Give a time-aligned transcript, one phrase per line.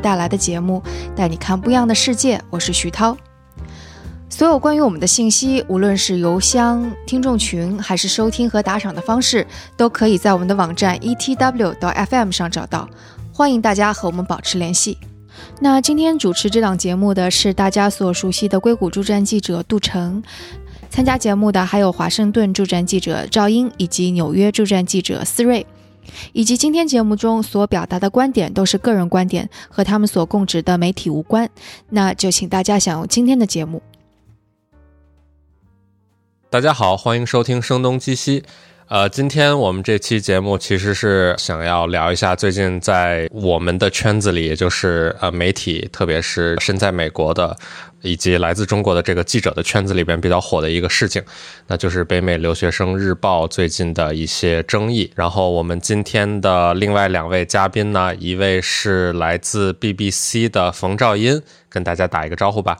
[0.00, 0.80] 带来的节目，
[1.16, 2.40] 带你看不一样的世界。
[2.50, 3.16] 我是徐涛。
[4.28, 9.44] 所有关于我们的信息，无论是邮箱、听众群，还是收听和打赏的方式，
[9.76, 12.88] 都可以在我们的网站 etw 到 fm 上找到。
[13.32, 14.96] 欢迎大家和我们保持联系。
[15.58, 20.22] 那今天主持这档节目的是大家所熟悉的硅谷驻站记者杜成，
[20.88, 25.66] 参加节目的还有华盛顿驻站记者赵英以及纽约驻站记者思睿。
[26.32, 31.48] 以及今天节目中所表达的观点都是个人观点，和他们所供职的媒体无关。
[31.90, 33.82] 那就请大家享用今天的节目。
[36.50, 38.40] 大家好，欢迎收听《声东击西》。
[38.88, 47.54] 呃，今天我们这期节目其实是想要聊一下最近在我们的圈子里，也就是呃媒体，特别是身在美国的
[48.00, 51.22] 以及来自中国的这个记者的圈子里边比较火的一个事情，
[51.66, 55.12] 那就是北美留学生日报最近的一些争议。
[55.14, 62.78] 然后我们今天的另外两位嘉宾呢，一位是来自 BBC 的冯兆音，跟大家打一个招呼吧。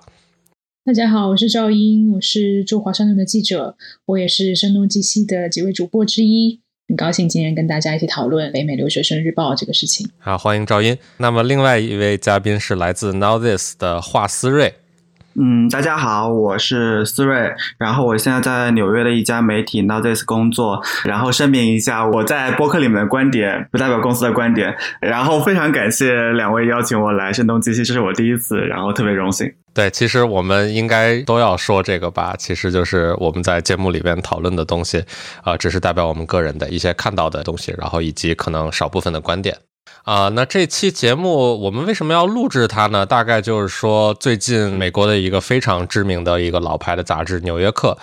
[0.84, 10.08] 大家好，我是赵英，我是驻华盛顿的记者，我也是声东击西的几位主播之一，很高兴今天跟大家一起讨论北美留学生日报这个事情。
[10.19, 10.97] 好，欢迎赵英。
[11.19, 14.72] 那么另外一位嘉宾是来自 Now This 的华思睿。
[15.41, 29.48] 嗯，大家好，我是思睿，然后我现在在纽约的一家媒体 Now This 工作，然后声明一下，我在播客里面的观点不代表公司的观点，然后非常感谢两位邀请我来声东击西，这是我第一次，然后特别荣幸。
[29.72, 35.05] 对，其实我们应该都要说这个吧，其实就是我们在节目里边讨论的东西，
[35.45, 39.56] 啊，只是代表我们个人的一些看到的东西，然后以及可能少部分的观点。
[40.04, 43.04] 啊，那这期节目我们为什么要录制它呢？
[43.04, 47.98] 大概就是说，最近美国的一个非常知名的一个老牌的杂志《纽约客》，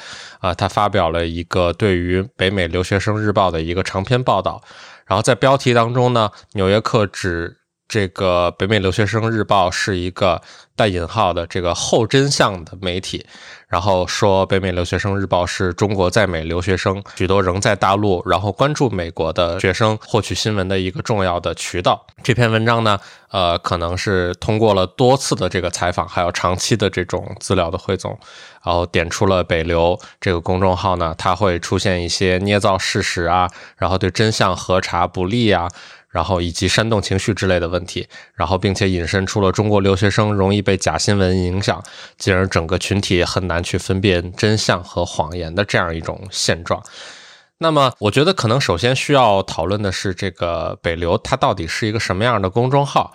[0.48, 4.62] 啊，它发表了一个对于北美留学生日报的一个长篇报道。
[5.08, 7.58] 然后在标题当中呢，《纽约客》指
[7.88, 10.42] 这个北美留学生日报是一个
[10.76, 13.26] 带引号的这个后真相的媒体。
[13.68, 22.06] 然后说，北美留学生日报是中国在美留学生许多仍在大陆，然后关注美国的学生获取新闻的一个重要的渠道。
[22.24, 22.98] 这篇文章呢，
[23.32, 28.18] 呃，可能是通过了多次的这个采访，还有长期的这种资料的汇总，
[28.64, 35.68] 然后点出了北流这个公众号呢，它会出现一些捏造事实啊，然后对真相核查不利啊。
[36.16, 41.84] 然后以及煽动情绪之类的问题，然后并且引申出了中国留学生容易被假新闻影响，
[42.18, 46.82] 进而整个群体很难去分辨真相和谎言的这样一种现状。
[47.58, 53.14] 那么，我觉得可能首先需要讨论的是这个北流它到底是一个什么样的公众号，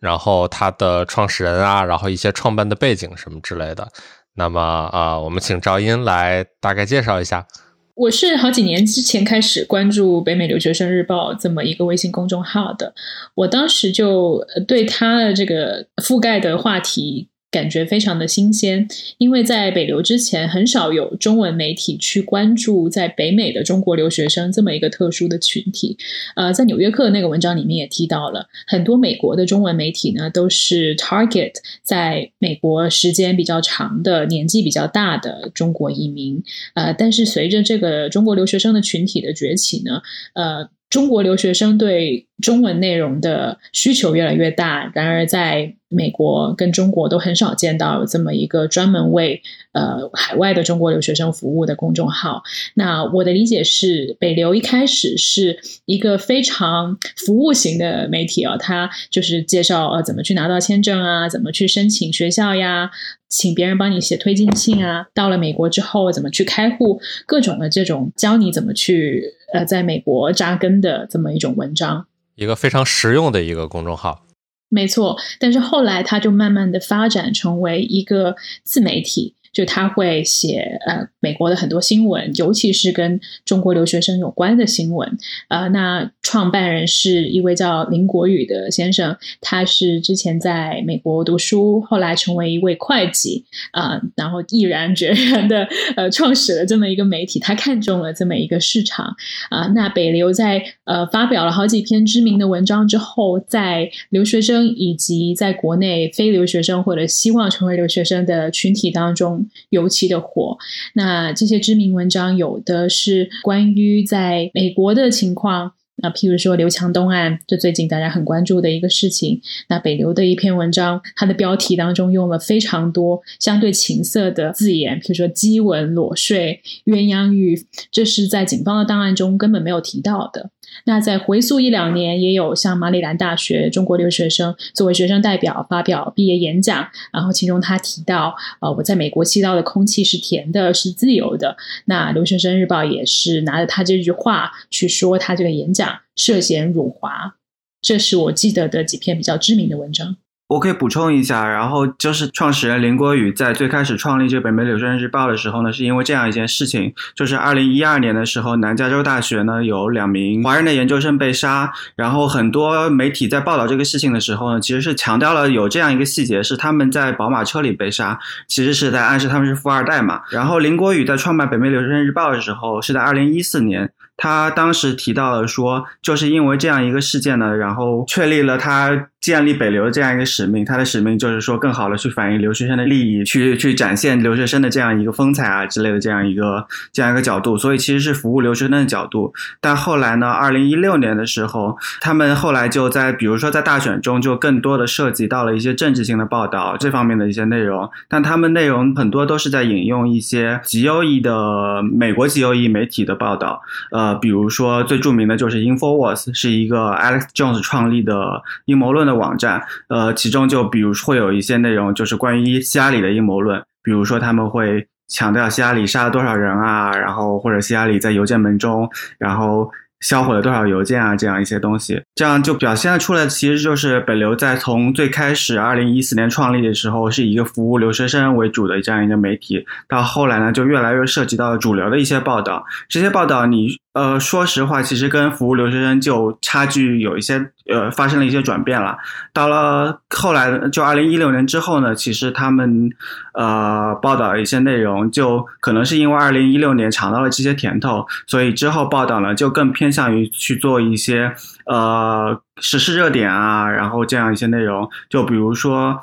[0.00, 3.92] 然后它的创始人啊，然后一些创办的背景什么之类的。
[4.32, 4.58] 那么
[4.90, 7.46] 啊，我们请赵英来大概介绍一下。
[7.94, 12.94] 我是好几年之前开始关注北美留学生日报这么一个微信公众号的，
[13.34, 17.28] 我当时就对它的这个覆盖的话题。
[17.52, 25.98] 感觉非常的新鲜，因为在北流之前，很少有中文媒体去关注在北美的中国留学生这么一个特殊的群体。
[26.34, 31.52] 呃，在《纽约客》那个文章里面也提到了，很多美国的中文媒体呢都是 target
[31.82, 36.42] 在美国时间比较长的、年纪比较大的中国移民。
[36.72, 40.00] 呃，但是随着这个中国留学生的群体的崛起呢，
[40.32, 40.70] 呃。
[40.92, 49.40] 中国留学生对中文内容的需求越来越大，然而在美国跟中国都很少见到有这么一个专门为
[49.72, 52.42] 呃海外的中国留学生服务的公众号。
[52.74, 62.90] 那我的理解是，北流一开始是一个非常服务型的媒体哦，它就是介绍呃怎么去拿到签证啊，怎么去申请学校呀，
[63.30, 69.36] 请别人帮你写推荐信啊，到了美国之后怎么去开户，各种的这种教你怎么去。
[69.52, 74.24] 呃，在美国扎根的这么一种文章，一个非常实用的一个公众号，
[74.68, 75.16] 没错。
[75.38, 79.34] 但是后来，它就慢慢的发展成为一个自媒体。
[79.52, 85.18] 就他会写呃美国的很多新闻，尤其是跟中国留学生有关的新闻。
[85.48, 97.38] 呃，那创办人是一位叫林国宇的先生，他是之前在美国读书，后来成为一位会计啊，然后毅然决然的呃创始了这么一个媒体。
[97.38, 99.14] 他看中了这么一个市场
[99.50, 99.66] 啊。
[99.74, 109.41] 那北流在呃发表了好几篇知名的文章之后，在留学生以及在国内非留学生或者希望成为留学生的群体当中。
[109.70, 110.56] 尤其的火。
[110.94, 119.40] 那这些知名文章有的是关于在美国的情况，那譬如说刘强东案，这最近大家很关注的一个事情。
[119.68, 130.50] 那北流的一篇文章，它的标题当中用了非常多相对情色的字眼，譬如说激吻、裸睡、鸳鸯浴，这是在警方的档案中根本没有提到的。
[130.84, 141.56] 那在回溯一两年，也有像马里兰大学中国留学生作为学生代表发表毕业演讲，然后其中他提到，呃，我在美国吸到的空气是甜的，是自由的。
[141.86, 147.36] 那留学生日报也是拿着他这句话去说他这个演讲涉嫌辱华，
[147.80, 150.16] 这是我记得的几篇比较知名的文章。
[150.52, 170.20] 我可以补充一下，然后就是创始人林国宇在最开始创立这个北美留学生日报的时候呢，是因为这样一件事情，就是二零一二年的时候，南加州大学呢有两名华人的研究生被杀，然后很多媒体在报道这个事情的时候呢，其实是强调了有这样一个细节，是他们在宝马车里被杀，其实是在暗示他们是富二代嘛。
[170.30, 173.90] 然后林国宇在创办北美留学生日报的时候，是在二零一四年。
[174.14, 180.62] 他当时提到了说，就是因为这样一个事件呢，然后确立了他建立北流的这样一个使命。
[180.62, 187.56] 它的使命就是说，更好的去反映留学生的利益，去去展现留学生的这样一个风采啊之类的这样一个这样一个角度。
[187.56, 189.32] 所以其实是服务留学生的角度。
[189.60, 197.88] 但后来呢，二零一六年的时候，他们后来就在比如说在大选中，就更多的涉及到了一些政治性的报道这方面的一些内容。
[198.08, 203.60] 但他们内容很多都是在引用一些极优异的美国极优异媒体的报道，
[203.90, 204.12] 呃。
[204.22, 209.62] 比如说，最著名的就是 Infowars，是一个 Alex Jones 创立的阴谋论的网站。
[209.88, 213.62] 呃，其中就比如会有一些内容，就是关于希拉里的阴谋论。
[213.82, 218.88] 比如说，他们会强调希拉里杀了多少人啊，然后或者希拉里在邮件门中，
[219.18, 219.70] 然后。
[220.02, 221.14] 销毁了多少邮件啊？
[221.14, 232.64] 这样一些东西，这样就表现出来，其实就是北流在从最开始二零一四年创立的时候，是以一个服务留学生为主的这样一个媒体，到后来呢，就越来越涉及到主流的一些报道。
[232.88, 237.50] 这些报道，你呃，说实话，其实跟服务留学生就差距有一些。
[237.70, 238.98] 呃，发生了一些转变了。
[239.32, 242.90] 到了后来，就二零一六年之后呢，其实他们
[243.34, 251.32] 呃报道一些内容，就可能是因为二零一六年尝到了这些甜头，所以之后报道呢就更偏向于去做一些
[251.66, 254.90] 呃时事热点啊，然后这样一些内容。
[255.08, 256.02] 就比如说，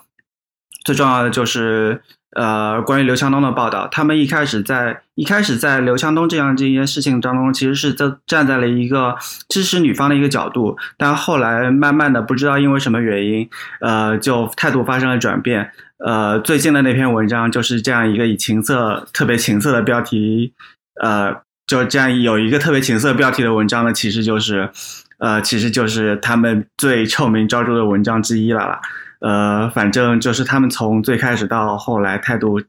[0.86, 2.02] 最重要的就是。
[2.36, 9.18] 呃，关于刘强东的报道，他们一开始在一开始在刘强东这样这件事情当中，其实是在站在了一个
[9.48, 13.50] 支持女方的一个角度，但后来慢慢的不知道因为什么原因，
[13.82, 15.72] 呃，就态度发生了转变。
[16.06, 20.54] 呃，最近的那篇文章就是这样一个以情色特别情色的标题，
[21.02, 21.36] 呃，
[21.66, 24.70] 就这样有一个特别情色标题的文章呢，其实就是，
[25.18, 28.80] 呃，其实就是他们最臭名昭著的文章之一了啦。
[29.20, 32.62] 呃，反正就是他们从最开始到后来态度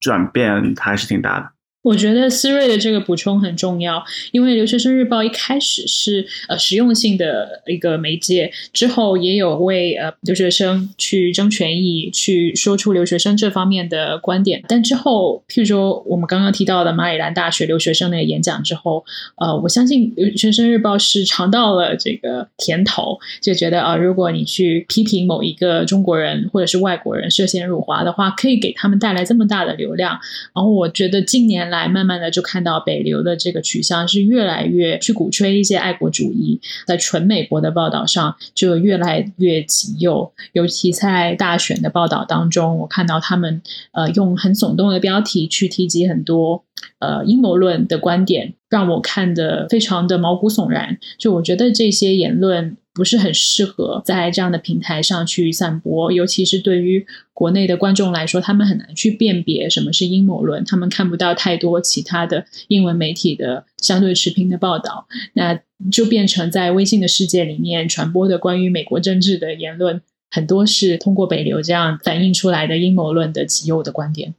[0.00, 1.50] 转变还是挺大的。
[1.82, 14.62] 我觉得思睿的这个补充很重要，因为留学生日报一开始是呃实用性的一个媒介，之后也有为呃留学生去争权益，去说出留学生这方面的观点。
[14.66, 19.04] 但之后，譬如说我们刚刚提到的马里兰大学留学生那个演讲之后，
[19.36, 30.18] 呃，我相信留学生日报是尝到了这个甜头，就觉得啊，如果你去批评某一个中国人或者是外国人涉嫌辱华的话，可以给他们带来这么大的流量。
[30.52, 31.68] 然后我觉得近年。
[31.68, 46.64] 来，来慢慢的就看到北流的这个取向是越来越去鼓吹一些爱国主义，在纯美国的报道上就越来越极右，尤其在大选的报道当中，我看到他们呃用很耸动的标题去提及很多
[46.98, 50.98] 呃阴谋论的观点，让我看的非常的毛骨悚然。
[51.18, 52.76] 就我觉得这些言论。
[52.98, 65.60] 不是很适合在这样的平台上去散播，尤其是对于国内的观众来说，他们很难去辨别什么是阴谋论，他们看不到太多其他的英文媒体的相对持平的报道，那
[65.92, 74.34] 就变成在微信的世界里面传播的关于美国政治的言论，很多是通过北流这样反映出来的阴谋论的极右的观点。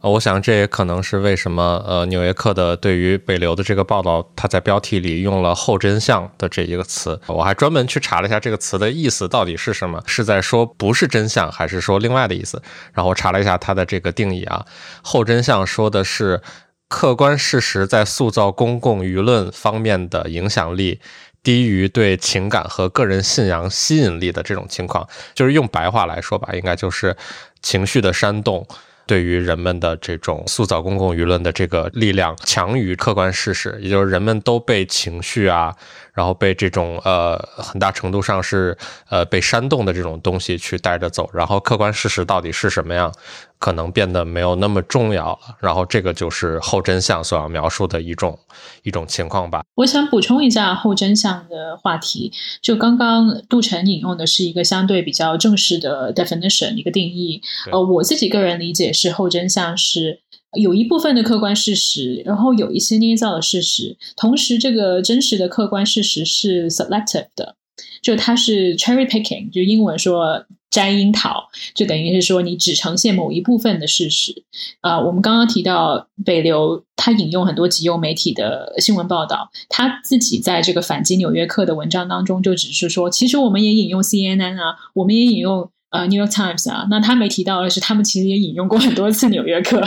[0.00, 7.20] 我想这也可能是为什么，呃，《纽约客》的对于北流的这个报道，它在标题里用了“后真相”的这一个词。
[7.26, 12.62] 我还专门去查了一下这个词的意思到底是什么，是在说不是真相，还是说另外的意思？
[12.92, 14.64] 然后我查了一下它的这个定义啊
[15.02, 16.40] ，“后真相”说的是
[16.86, 21.00] 客观事实在塑造公共舆论方面的影响力
[21.42, 27.16] 低于对情感和个人信仰吸引力的这种情况，就是用白话来说吧，应该就是
[27.60, 28.64] 情绪的煽动。
[29.08, 35.74] 对于人们的这种塑造公共舆论的这个力量强于客观事实，也就是人们都被情绪啊，
[36.18, 38.76] 然后被这种呃很大程度上是
[39.08, 43.14] 呃被煽动的这种东西去带着走，然后客观事实到底是什么样，
[43.60, 45.56] 可能变得没有那么重要了。
[45.60, 48.36] 然后这个就是后真相所要描述的一种
[48.82, 49.62] 一种情况吧。
[49.76, 57.40] 我想补充一下后真相的话题，就刚刚杜晨引用的是一个相对比较正式的 definition 一个定义。
[57.70, 60.22] 呃，我自己个人理解是后真相是。
[60.56, 67.56] 有一部分的客观事实，然后有一些捏造的事实，同时这个真实的客观事实是 selective 的，
[68.00, 74.42] 就它是 cherry picking，就英文说摘樱桃，就等于是说你只呈现某一部分的事实。
[74.80, 85.70] 啊，我们刚刚提到北流，他引用很多极右媒体的新闻报道，他自己在这个反击纽约客的文章当中就只是说，其实我们也引用 CNN 啊，我们也引用。
[85.90, 89.80] 呃，《New York Times》啊，那他没提到的是，他们其实也引用过很多次《纽约客》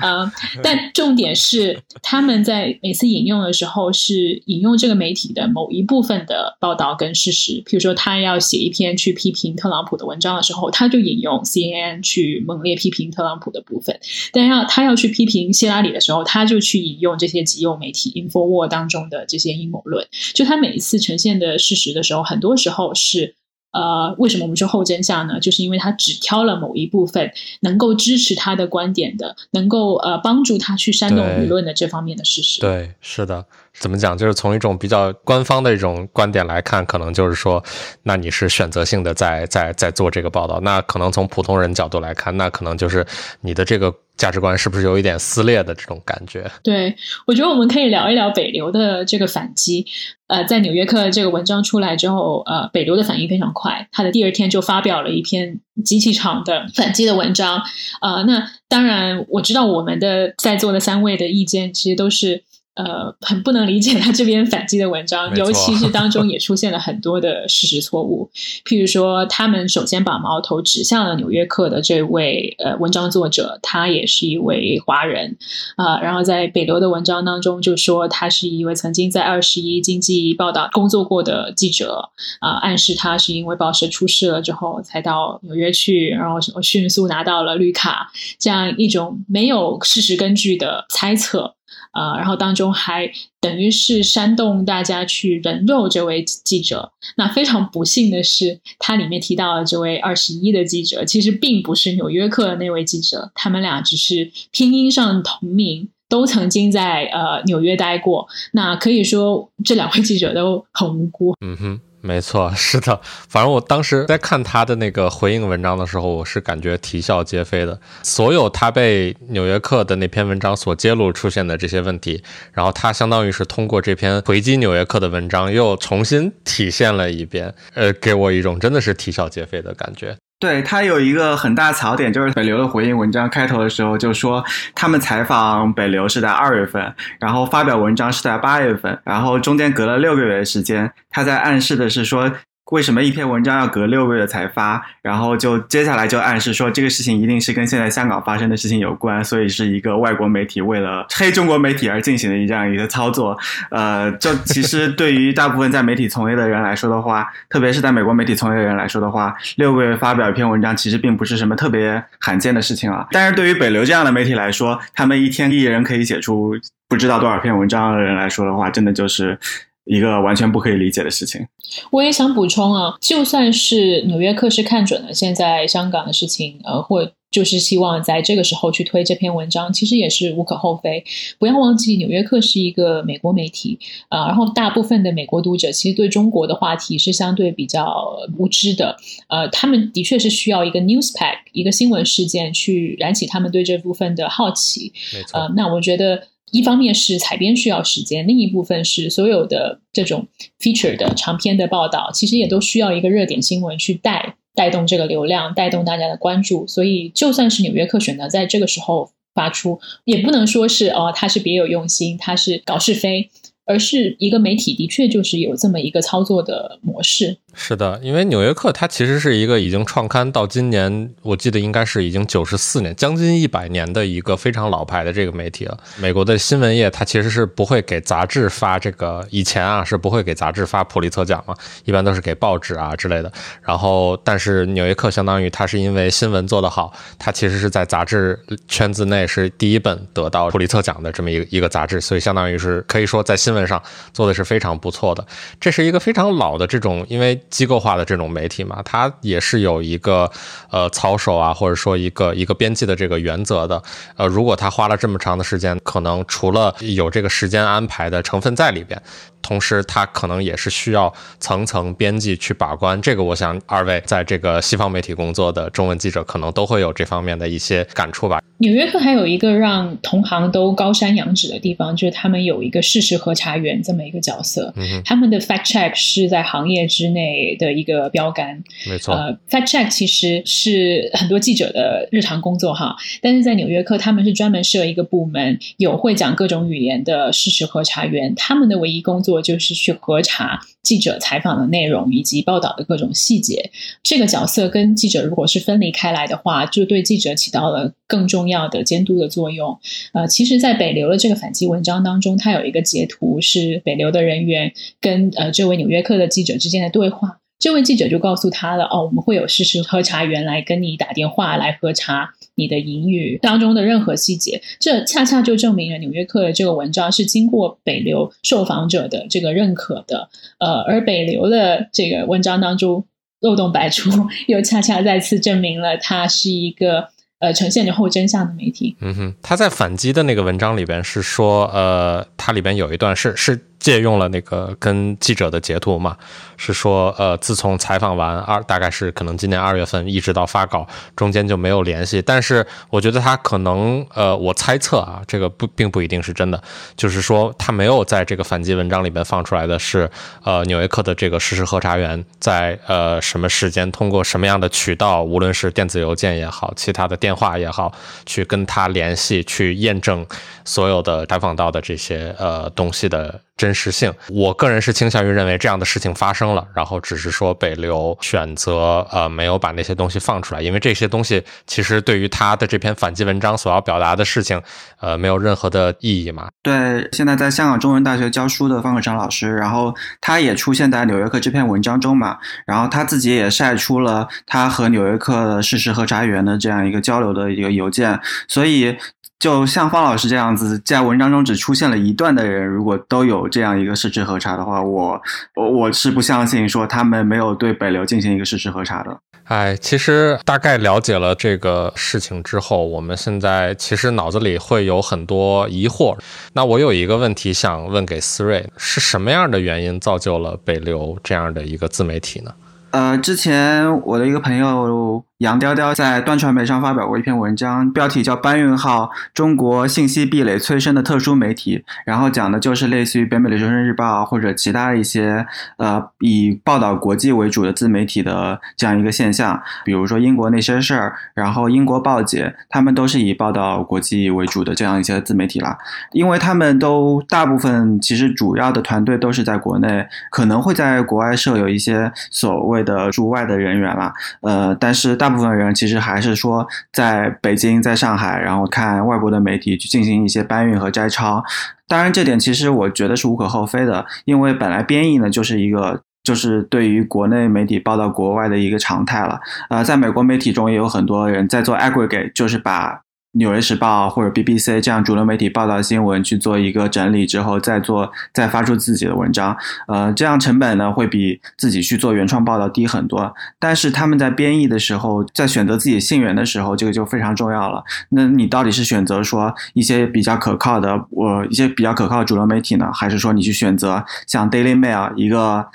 [0.00, 0.32] 啊，
[0.64, 7.62] 但重点是他们在每次引用的时候是引用这个媒体的某一部分的报道跟事实。
[7.64, 13.94] 譬如说，他要写一篇去批评特朗普的文章的时候，他就引用 CNN 去猛烈批评特朗普的部分；
[14.32, 20.04] 但要他要去批评希拉里的时候，他就去引用这些极右媒体 Infowar 当中的这些阴谋论。
[20.34, 23.36] 就他每一次呈现的事实的时候，很多时候是。
[23.74, 25.38] 呃，为什么我们说后真相呢？
[25.40, 32.60] 就是因为他只挑了某一部分能够支持他的观点的，能够呃帮助他去煽动舆论的这方面的事实。
[32.60, 33.44] 对，是的。
[33.80, 34.16] 怎么讲？
[34.16, 37.60] 就是从一种比较官方的一种观点来看，可能就是说，
[38.04, 40.60] 那你是选择性的在在在做这个报道。
[40.60, 43.04] 那可能从普通人角度来看，那可能就是
[43.40, 46.50] 你的这个价值观是不是有一点撕裂的这种感觉？
[46.62, 46.94] 对，
[47.26, 49.86] 我觉得我们可以聊一聊北流的这个反击。
[50.26, 57.62] 呃，在《纽约客》这个文章出来之后，呃，北流的反应非常快，他的第二天就发表了一篇极其长的反击的文章。
[58.00, 62.44] 呃，那当然，我知道我们的在座的三位的意见其实都是。
[62.74, 68.28] 呃，很不能理解他这边反击的文章，尤其是当中也出现了很多的事实错误。
[68.64, 75.36] 譬如说，他们首先把矛头指向了《纽约客》的这位呃文章作者，他也是一位华人
[75.76, 76.00] 啊。
[76.00, 91.54] 然后在北流的文章当中就说，他是一位曾经在二十一经济报道工作过的记者啊，暗示他是因为报社出事了之后才到纽约去，然后迅速拿到了绿卡，这样一种没有事实根据的猜测。
[91.94, 93.10] 啊，然后当中还
[93.40, 96.92] 等于是煽动大家去人肉这位记者。
[97.16, 108.26] 那非常不幸的是，它里面提到的这位二十一的记者，其实并不是《纽约客》的那位记者，他们俩只是拼音上同名，都曾经在呃纽约待过。
[108.52, 111.34] 那可以说这两位记者都很无辜。
[111.40, 111.80] 嗯哼。
[112.06, 113.00] 没错，是的。
[113.30, 117.80] 反正我当时在看他的那个回应文章的时候，我是感觉啼笑皆非的。
[118.02, 130.14] 所有他被《纽约客》的那篇文章所揭露出现的这些问题，然后他相当于是通过这篇回击《纽约客》的文章又重新体现了一遍，呃，给我一种真的是啼笑皆非的感觉。
[130.38, 142.30] 对他有一个很大槽点，就是北流的回应文章开头的时候就说，他们采访北流是在二月份，然后发表文章是在八月份，然后中间隔了六个月的时间，他在暗示的是说。
[142.70, 144.82] 为什么一篇文章要隔六个月才发？
[145.02, 153.38] 然后就接下来就暗示说这个事情一定是跟现在香港发生的事情有关，所以是一个外国媒体为了黑中国媒体而进行的一这样一个操作。
[153.70, 163.06] 呃，就其实对于大部分在媒体从业的人来说的话，特别是在美国媒体从业的人来说的话，六个月发表一篇文章其实并不是什么特别罕见的事情啊。
[163.10, 166.54] 但是对于北流这样的媒体来说，他们一天一人可以写出
[166.88, 169.38] 不知道多少篇文章的人来说的话，真的就是。
[169.84, 171.46] 一个完全不可以理解的事情。
[171.90, 181.04] 我也想补充啊，就算是《纽约客》是看准了现在香港的事情，呃，或就是希望在这个时候去推这篇文章，其实也是无可厚非。
[181.38, 183.76] 不要忘记，《纽约客》是一个美国媒体
[184.08, 188.96] 呃，然后大部分的美国读者其实对中国的话题是相对比较无知的。
[189.28, 194.92] 呃，他们的确是需要一个 news pack，一个新闻事件去燃起他们对这部分的好奇。
[195.12, 195.40] 没错。
[195.40, 196.28] 呃，那我觉得。
[196.54, 200.28] 一方面是采编需要时间，另一部分是所有的这种
[200.60, 206.64] feature 的长篇的报道，其实也都需要一个热点新闻去带带动这个流量，带动大家的关注。
[206.68, 213.30] 所以，就算是《纽约客》选择在这个时候发出，也不能说是哦，他是别有用心，他是搞是非。
[213.66, 217.38] 而是一个媒体的确就是有这么一个操作的模式。
[217.54, 225.78] 是的，因为《纽约客》它其实是一个已经创刊到今年，我记得应该是已经九十四年，将近一百年的一个非常老牌的这个媒体了。
[225.96, 231.54] 美国的新闻业它其实是不会给杂志发这个，以前啊是不会给杂志发普利策奖嘛，
[231.86, 233.32] 一般都是给报纸啊之类的。
[233.62, 243.54] 然后，但是《纽约客》相当于它是因为新闻做得好，它其实是在杂志圈子内是第一本得到普利策奖的这么一个一个杂志，所以相当于是可以说在新。
[243.54, 243.80] 闻上
[244.12, 245.24] 做的是非常不错的，
[245.60, 250.30] 这是一个非常老的这种，因为机构化的这种媒体嘛，它也是有一个
[250.70, 253.82] 呃操守啊，或者说一个一个编辑的这个原则的。
[254.16, 259.00] 呃，如果他花了这么长的时间，可能除了有这个时间安排的成分在里边。
[259.42, 262.98] 同时，他可能也是需要层层编辑去把关。
[263.02, 268.40] 这个，我想二位在这个西方媒体工作的中文记者，可能都会有这方面的一些感触吧。
[268.56, 274.72] 纽约客还有一个让同行都高山仰止的地方，就是他们有一个事实核查员这么一个角色。
[274.76, 278.64] 嗯他们的 fact check 是在行业之内的一个标杆。
[278.88, 279.14] 没错。
[279.14, 289.34] 呃，fact check 其实是很多记者的日常工作哈，但是在纽约客，他们是专门设一个部门，有会讲各种语言的事实核查员，他们的唯一工作。
[289.44, 293.72] 就是去核查记者采访的内容以及报道的各种细节。
[294.04, 299.76] 这个角色跟记者如果是分离开来的话，就对记者起到了更重要的监督的作用。
[300.12, 307.40] 呃，其实，在北流的这个反击文章当中，它有一个截图是北流的人员跟呃这位纽约客的记者之间的对话。
[307.64, 320.28] 这位记者就告诉他了：“哦，我们会有事实核查员来跟你打电话来核查。”你的言语当中的任何细节，这恰恰就证明了《纽约客》的这个文章是经过北流受访者的这个认可的。
[320.58, 323.06] 呃，而北流的这个文章当中
[323.40, 324.10] 漏洞百出，
[324.46, 327.08] 又恰恰再次证明了它是一个
[327.40, 328.94] 呃呈现着后真相的媒体。
[329.00, 333.58] 嗯哼，他在反击的那个文章里边是说，呃，它里边有一段是是。
[333.84, 336.16] 借用了那个跟记者的截图嘛，
[336.56, 342.22] 是说，呃，自从采访完二，大概是可能今年二月份，一直到发稿中间就没有联系。
[342.22, 346.58] 但是我觉得他可能，呃，我猜测啊，这个不并不一定是真的，
[346.96, 350.10] 就是说他没有在这个反击文章里面放出来的是，
[350.44, 357.92] 呃，纽约客的这个事实核查员在呃什么时间通过什么样的渠道，无论是电子邮件也好，其他的电话也好，
[358.24, 360.24] 去跟他联系，去验证
[360.64, 363.40] 所有的采访到的这些呃东西的。
[363.56, 374.60] 真实性，我个人是倾向于认为这样的事情发生了，然后只是说北流选择呃没有把那些东西放出来，因为这些东西其实对于他的这篇反击文章所要表达的事情，
[374.98, 376.48] 呃没有任何的意义嘛。
[376.64, 388.18] 对，现在在香港中文大学教书的方可成老师，然后他也出现在《纽约客》这篇文章中嘛，然后他自己也晒出了他和《纽约客》的事实核查员的这样一个交流的一个邮件，
[388.48, 388.98] 所以。
[389.44, 395.20] 就像方老师这样子，在文章中只出现了一段的人，如果都有这样一个事实核查的话，我
[395.54, 399.14] 我我是不相信说他们没有对北流进行一个事实核查的。
[399.44, 406.16] 哎，其实大概了解了这个事情之后，我们现在其实脑子里会有很多疑惑。
[406.54, 412.50] 那我有一个问题想问给思睿：是什么样的原因造就了北流这样的一个自媒体呢？
[412.94, 415.24] 呃，之前我的一个朋友。
[415.38, 425.44] 杨雕雕在端传媒上发表过一篇文章，标题叫《搬运号：中国信息壁垒催生的特殊媒体》，然后讲的就是类似于北美留学生日报或者其他一些
[425.76, 429.60] 呃以报道国际为主的自媒体的这样一个现象。
[429.84, 435.76] 比如说英国那些事儿，然后英国报姐，他们都是以报道国际为主的这样一些自媒体啦。
[436.12, 444.12] 因为他们都大部分其实主要的团队都是在国内，可能会在国外设有一些所谓的驻外的人员了。
[444.42, 445.14] 呃，但是。
[445.24, 451.42] 大部分人其实还是说在北京、在上海，然后看外国的媒体去进行一些搬运和摘抄。
[451.88, 459.40] 当然，这点其实我觉得是无可厚非的，因为本来编译呢就是一个就是对于国内媒体报道国外的一个常态了。
[459.70, 463.03] 呃，在美国媒体中也有很多人在做 aggregate，就是把。
[463.34, 473.34] 纽约时报或者 BBC 这样主流媒体报道新闻去做一个整理之后，再做再发出自己的文章，呃，这样成本呢会比自己去做原创报道低很多。
[473.58, 477.84] 但是他们在编译的时候，在选择自己信源的时候，这个就非常重要了。
[478.10, 485.66] 那你到底是选择说一些比较可靠的，我一些比较可靠的主流媒体呢，还是说你去选择像 Daily Mail 一个？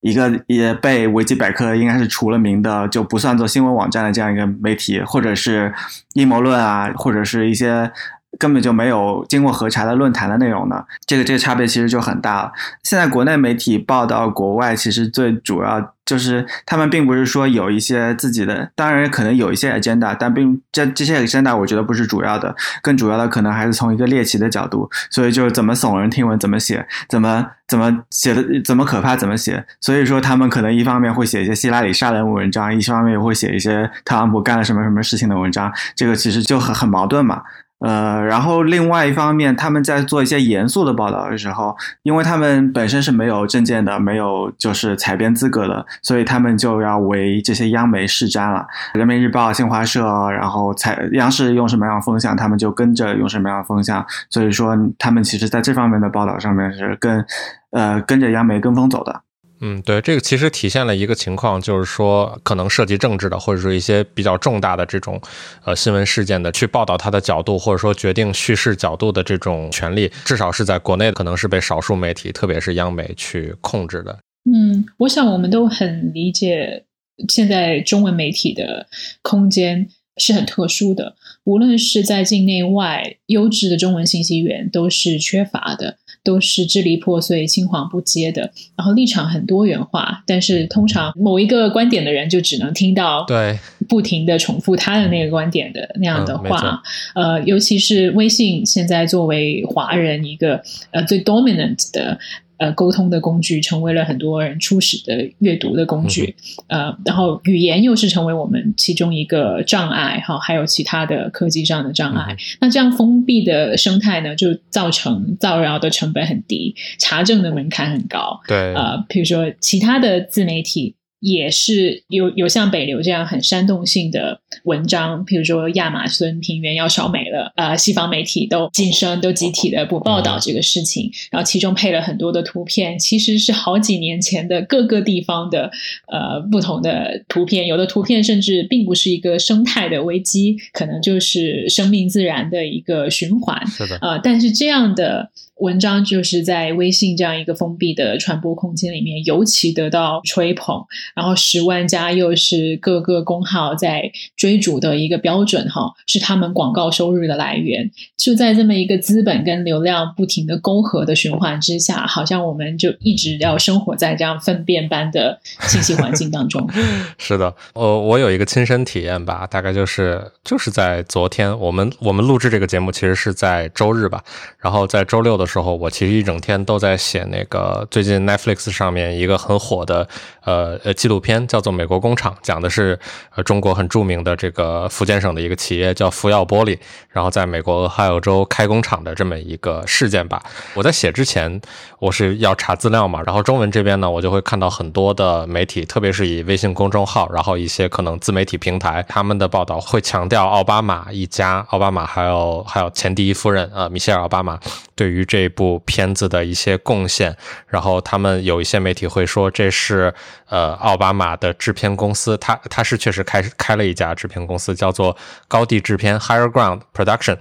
[0.00, 5.72] 一个也被维基百科应该是除了名的就不算做新闻网站的这样一个媒体，或者是
[6.14, 7.90] 阴谋论啊，或者是一些
[8.38, 10.84] 根本就没有经过核查的论坛的内容呢？
[11.06, 12.52] 这个这个差别其实就很大了。
[12.82, 15.94] 现在国内媒体报道国外，其实最主要。
[16.08, 29.62] 就是他们并不是说有一些自己的，当然可能有一些 agenda，但并这这些 agenda 我觉得不是主要的，更主要的可能还是从一个猎奇的角度，所以就是怎么耸人听闻，怎么写，怎么怎么写的，怎么可怕怎么写。
[29.82, 37.42] 所以说他们可能一方面会写一些希拉里杀人文章，一方面也会写一些特朗普干了什么什么事情的文章，这个其实就很很矛盾嘛。
[37.80, 48.66] 呃，然后另外一方面，他们在做一些严肃的报道的时候，因为他们本身是没有证件的，没有就是采编资格的，所以他们就要为这些央媒施沾了。
[48.94, 54.04] 人民日报、新华社，然后采央视用什么样的风向，他们就跟着用什么样的风向。
[54.28, 57.24] 所以说，他们其实在这方面的报道上面是跟
[57.70, 59.22] 呃跟着央媒跟风走的。
[59.60, 65.20] 嗯，对，这个其实体现了一个情况，就是说可能涉及政治的，或者说一些比较重大的这种
[65.64, 74.18] 呃新闻事件的，去报道它的角度，或者说决定叙事角度的这种权利，至少是在国内可能是被少数媒体，特别是央媒去控制的。
[74.44, 76.84] 嗯，我想我们都很理解，
[77.28, 78.86] 现在中文媒体的
[79.22, 85.98] 空间是很特殊的，无论是在境内外，优质的中文信息源都是缺乏的。
[86.28, 88.42] 都是支离破碎、青黄不接的，
[88.76, 96.82] 然后立场很多元化，但是通常某一个观点的人就只能听到对不停的重复他的那个观点的那样的话。
[97.14, 100.60] 呃，尤其是微信现在作为华人一个
[100.90, 102.18] 呃最 dominant 的。
[102.58, 106.34] 呃，沟通的工具成为了很多人初始的阅读的工具，
[106.66, 112.36] 呃，然后语言又是成为我们其中一个障碍，哈，还有其他的科技上的障碍。
[112.60, 118.40] 那这样封闭的生态呢，就造成造谣的成本很低，查证的门槛很高。
[118.46, 120.94] 对，呃，比如说其他的自媒体。
[121.20, 135.70] 也是有有像北流这样很煽动性的文章，比如说亚马逊平原要烧没了，呃，西方媒体都晋升都集体的不报道这个事情，然后其中配了很多的图片，其实是好几年前的各个地方的
[136.06, 145.30] 呃不同的图片，有的图片甚至并不是一个生态的危机，可能就是生命自然的一个循环，是的，呃，但是这样的。
[145.58, 150.80] 文章就是在微信这样一个封闭的传播空间里面，尤其得到吹捧。
[151.14, 157.90] 然后十万加又是各个公号在追逐的一个标准，哈，是他们广告收入的来源。
[158.16, 166.64] 就在这么一个资本跟流量不停的沟合的循环之下，好像我们就一直要生活在这样粪便般的信息环境当中。
[167.18, 174.22] 是的，呃，我有一个亲身体验吧，大概就是就是在昨天，我们我们录制这个节目其实是在周日吧，
[174.60, 175.48] 然后在周六的。
[175.48, 180.06] 时候，我其实一整天都在写那个最近 Netflix 上面一个很火的
[180.44, 182.98] 呃呃纪录片，叫做《美国工厂》，讲的是
[183.34, 186.78] 呃中国很著名的这个福建省的一个企业叫福耀玻璃，
[187.10, 190.42] 然后在美国俄亥俄州开工厂的这么一个事件吧。
[190.74, 191.60] 我在写之前，
[191.98, 204.58] 我是要查资料嘛，然后中文这边呢，我就会看到很多的媒体，特别是以微信公众号，然后一些可能自媒体平台，他们的报道会强调奥巴马一家，奥巴马还有还有前第一夫人呃米歇尔奥巴马
[204.94, 205.48] 对于这。
[205.58, 210.14] 部片子的一些贡献，然后他们有一些媒体会说这是
[210.48, 215.14] 呃奥巴马的制片公司，他他是确实开开了一家制片公司，叫做
[215.46, 217.36] 高地制片 （Higher Ground Production）。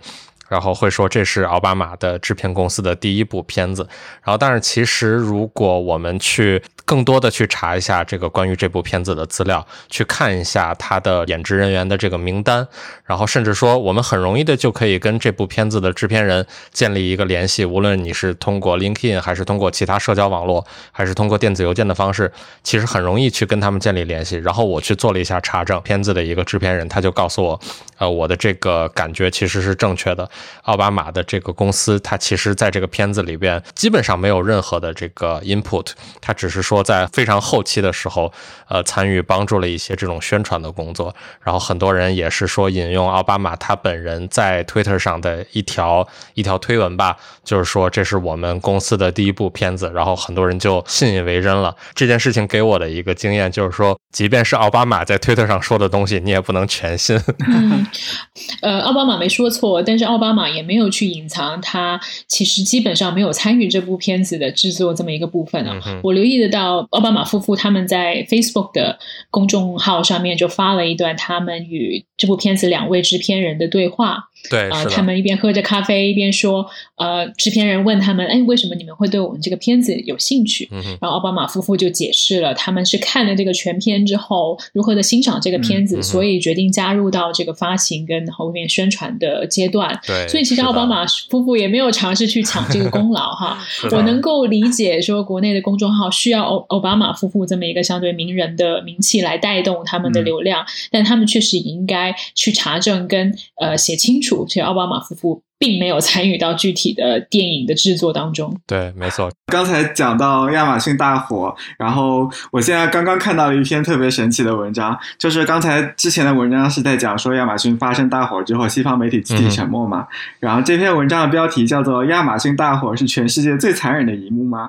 [0.48, 3.88] 然后会说这是奥巴马的制片公司的第一部片子，
[4.24, 12.66] 然后但是其实如果我们去更多的去查一下这个关于这部片子的资料，去看一下他的演职人员的这个名单，
[13.04, 22.32] 然后甚至说我们很容易的就可以跟这部片子的制片人建立一个联系，无论你是通过 LinkedIn 还是通过其他社交网络，还是通过电子邮件的方式，
[22.64, 24.38] 其实很容易去跟他们建立联系。
[24.38, 27.60] 然后我去做了一下查证，片子的一个制片人他就告诉我，
[27.98, 30.30] 呃，我的这个感觉其实是正确的。
[30.64, 35.88] 奥巴马的这个公司，它其实在这个片子里边基本上没有任何的这个 input，
[36.22, 38.32] 它只是说在非常后期的时候，
[38.70, 41.16] 呃，参与帮助了一些这种宣传的工作。
[41.42, 49.92] 然后很多人也是说引用奥巴马他本人在 Twitter 上的一条一条推文吧，就是说这是我们公司的第一部片子。
[49.96, 51.76] 然后很多人就信以为真了。
[51.96, 57.20] 这件事情给我的一个经验就是说，即便是奥巴马在 Twitter 上说的东西，你也不能全信。
[57.48, 57.88] 嗯，
[58.62, 60.27] 呃，奥巴马没说错，但是奥巴。
[60.34, 65.80] 马也没有去隐藏，他其实基本上没有参与这部片子的制作这么一个部分啊。
[66.04, 68.98] 我留意得到，奥巴马夫妇他们在 Facebook 的
[69.30, 74.30] 公众号上面就发了一段他们与这部片子两位制片人的对话。
[74.52, 80.70] 对啊，他们一边喝着咖啡，一边说：“呃，制片人问他们，哎，为什么你们会对我们这个片子有兴趣？”
[81.02, 90.00] 然后奥巴马夫妇就解释了，他们是看了这个全片之后，如何的欣赏这个片子，所以决定加入到这个发行跟后面宣传的阶段。
[90.06, 93.58] 对，所以其实奥巴马夫妇也没有尝试去抢这个功劳哈。
[93.92, 104.46] 我能够理解说，国内的公众号需要奥奥巴马夫妇这么一个相对名人的名气来带动他们的流量，但他们确实应该去查证跟呃写清楚。
[104.48, 108.56] 其实奥巴马夫妇并没有参与到具体的电影的制作当中。
[108.66, 109.32] 对，没错。
[109.48, 120.08] 刚才讲到亚马逊大火，然后我现在刚刚看到了一篇特别神奇的文章，就是刚才之前的文章是在讲说亚马逊发生大火之后，西方媒体集体沉默嘛。
[120.40, 124.68] 然后这篇文章的标题叫做《亚马逊大火是全世界最残忍的一幕吗》。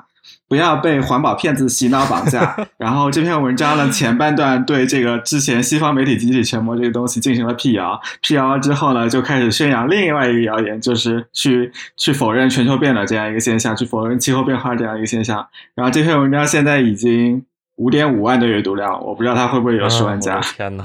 [0.49, 2.57] 不要被环保骗子洗脑绑架。
[2.79, 15.47] 然后这篇文章的前半段对这个之前西方媒体集体沉默这个东西进行了辟谣，辟谣了之后呢，就开始宣扬另外一个谣言，就是去去否认全球变暖这样一个现象，去否认气候变化这样一个现象。
[15.75, 17.45] 然后这篇文章现在已经
[17.77, 20.41] 五点五万的阅读量，我不知道它会不会有十万加。
[20.41, 20.85] 天哪！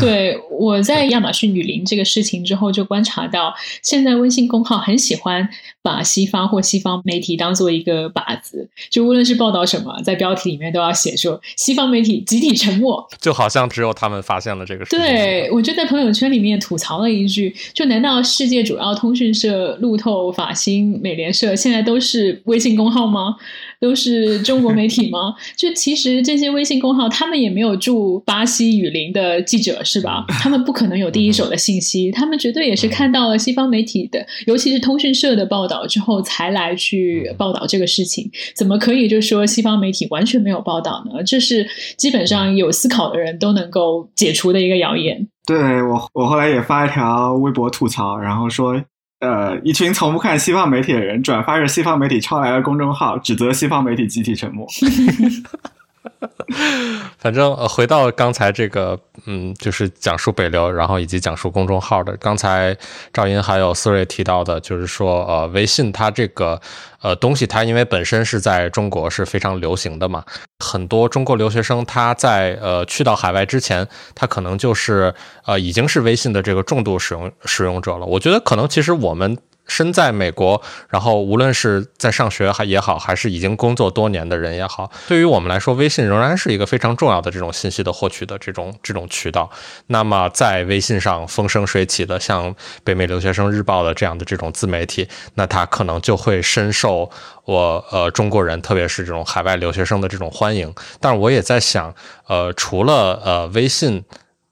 [0.00, 5.48] 对，我在亚马逊雨林这个事情之后，就观察到，现在微信公号很喜欢
[5.82, 14.98] 把西方或西方媒体当做一个靶子，就无论是报道什么，在标题里面都要写说西方媒体集体沉默，就好像只有他们发现了这个事情。
[14.98, 23.36] 对，我就在朋友圈里面吐槽了一句：，就难道世界主要通讯社路透、法新、美联社现在都是微信公号吗？
[23.80, 25.34] 都是中国媒体吗？
[25.56, 30.26] 就其实这些微信公号，他们也没有驻巴西雨林的记者是吧？
[30.28, 38.30] 他们不可能有第一手的信息，他们绝对也是看到了西方媒体的，尤其是通讯社的报道之后，才来去报道这个事情。
[38.54, 41.22] 怎么可以就说西方媒体完全没有报道呢？
[41.24, 41.66] 这是
[41.96, 45.26] 基本上有思考的人都能够解除的一个谣言。
[45.46, 48.80] 对我，我后来也发一条微博吐槽，然后说。
[49.20, 54.66] 呃，一群从不看西方媒体的人转发着西方媒体抄来的公众号，指责西方媒体集体沉默。
[57.18, 62.16] 反正呃，回到刚才这个，嗯，就是讲述北流，然后以及讲述公众号的。
[62.18, 62.76] 刚才
[63.12, 66.60] 赵英还有思睿提到的，就是说，呃，微信它这个
[67.00, 70.24] 呃东西，它因为本身是在中国是非常流行的嘛，
[70.58, 75.14] 很多中国留学生他在呃去到海外之前，他可能就是
[75.46, 78.04] 呃已经是微信的这个重度使用使用者了。
[78.04, 79.38] 我觉得可能其实我们。
[79.70, 89.48] 身在美国，然后无论是在上学还也好，还是已经工作多年的人也好，对于我们来说，微信仍然是一个非常重要的这种信息的获取的这种这种渠道。
[89.86, 92.52] 那么，在微信上风生水起的像
[92.82, 97.08] 北美留学生日报的这样的这种自媒体，那它可能就会深受
[97.44, 100.74] 我呃中国人，特别是这种海外留学生的这种欢迎。
[101.00, 101.94] 但是我也在想，
[102.26, 104.04] 呃，除了呃微信。